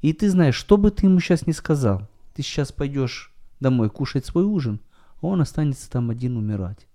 [0.00, 4.24] и ты знаешь, что бы ты ему сейчас не сказал, ты сейчас пойдешь домой кушать
[4.24, 4.80] свой ужин,
[5.20, 6.86] а он останется там один умирать.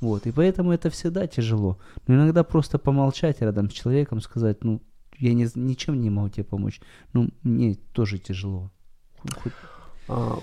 [0.00, 1.78] Вот, и поэтому это всегда тяжело.
[2.06, 4.80] Но иногда просто помолчать рядом с человеком, сказать, ну,
[5.18, 6.80] я не, ничем не могу тебе помочь,
[7.12, 8.70] ну, мне тоже тяжело.
[9.42, 9.52] Хоть...
[10.08, 10.38] А,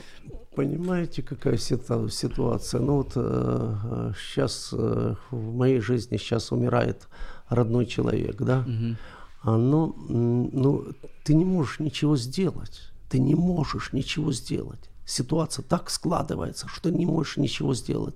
[0.55, 2.82] понимаете, какая ситуация?
[2.82, 7.07] Ну вот э, сейчас э, в моей жизни сейчас умирает
[7.47, 8.59] родной человек, да?
[8.59, 8.95] Угу.
[9.43, 10.86] А, но, ну,
[11.24, 12.91] ты не можешь ничего сделать.
[13.09, 14.89] Ты не можешь ничего сделать.
[15.05, 18.15] Ситуация так складывается, что не можешь ничего сделать.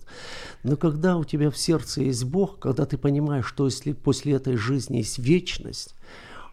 [0.63, 4.55] Но когда у тебя в сердце есть Бог, когда ты понимаешь, что если после этой
[4.55, 5.95] жизни есть вечность,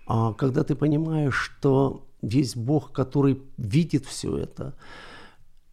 [0.07, 4.75] когда ты понимаешь, что есть Бог, который видит все это,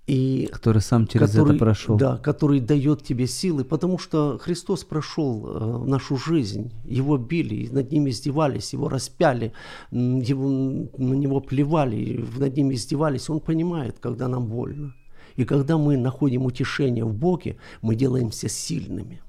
[0.08, 1.98] и который сам через который, это прошел.
[1.98, 7.92] Да, который дает тебе силы, потому что Христос прошел э, нашу жизнь, его били, над
[7.92, 9.54] ним издевались, его распяли,
[9.92, 13.30] его, на него плевали, над ним издевались.
[13.30, 14.94] Он понимает, когда нам больно.
[15.36, 19.22] И когда мы находим утешение в Боге, мы делаемся сильными.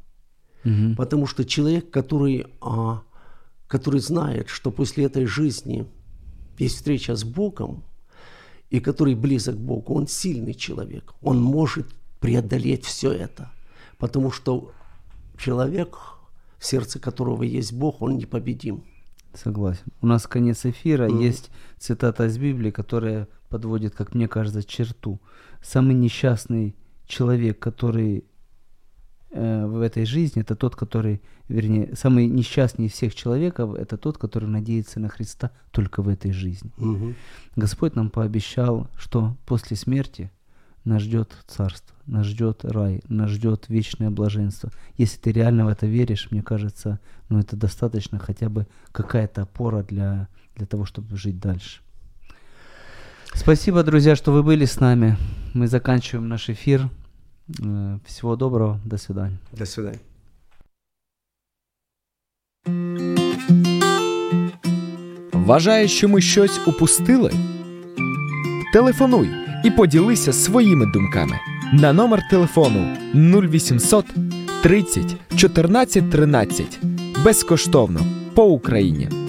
[0.65, 0.97] Угу.
[0.97, 3.03] Потому что человек, который, а,
[3.73, 5.87] который знает, что после этой жизни
[6.59, 7.85] есть встреча с Богом,
[8.69, 11.15] и который близок к Богу, он сильный человек.
[11.23, 11.87] Он может
[12.21, 13.51] преодолеть все это,
[13.97, 14.73] потому что
[15.39, 15.97] человек,
[16.59, 18.85] в сердце которого есть Бог, он непобедим.
[19.33, 19.85] Согласен.
[20.03, 21.09] У нас конец эфира.
[21.09, 21.23] Mm-hmm.
[21.23, 25.19] Есть цитата из Библии, которая подводит, как мне кажется, черту.
[25.63, 28.25] Самый несчастный человек, который
[29.35, 34.19] Э, в этой жизни, это тот, который, вернее, самый несчастный из всех человеков, это тот,
[34.19, 36.71] который надеется на Христа только в этой жизни.
[36.77, 37.15] Угу.
[37.57, 40.31] Господь нам пообещал, что после смерти
[40.85, 44.71] нас ждет царство, нас ждет рай, нас ждет вечное блаженство.
[44.99, 49.83] Если ты реально в это веришь, мне кажется, ну это достаточно хотя бы какая-то опора
[49.83, 51.81] для, для того, чтобы жить дальше.
[53.33, 55.17] Спасибо, друзья, что вы были с нами.
[55.55, 56.91] Мы заканчиваем наш эфир.
[57.49, 59.39] Э, всего доброго, до свидания.
[59.53, 60.01] До свидания.
[65.33, 67.33] Вважаєш, що ми щось упустили?
[68.73, 69.29] Телефонуй
[69.65, 71.39] і поділися своїми думками
[71.73, 74.07] на номер телефону 0800
[74.63, 76.79] 30 14 13
[77.25, 78.01] безкоштовно
[78.35, 79.22] по Україні.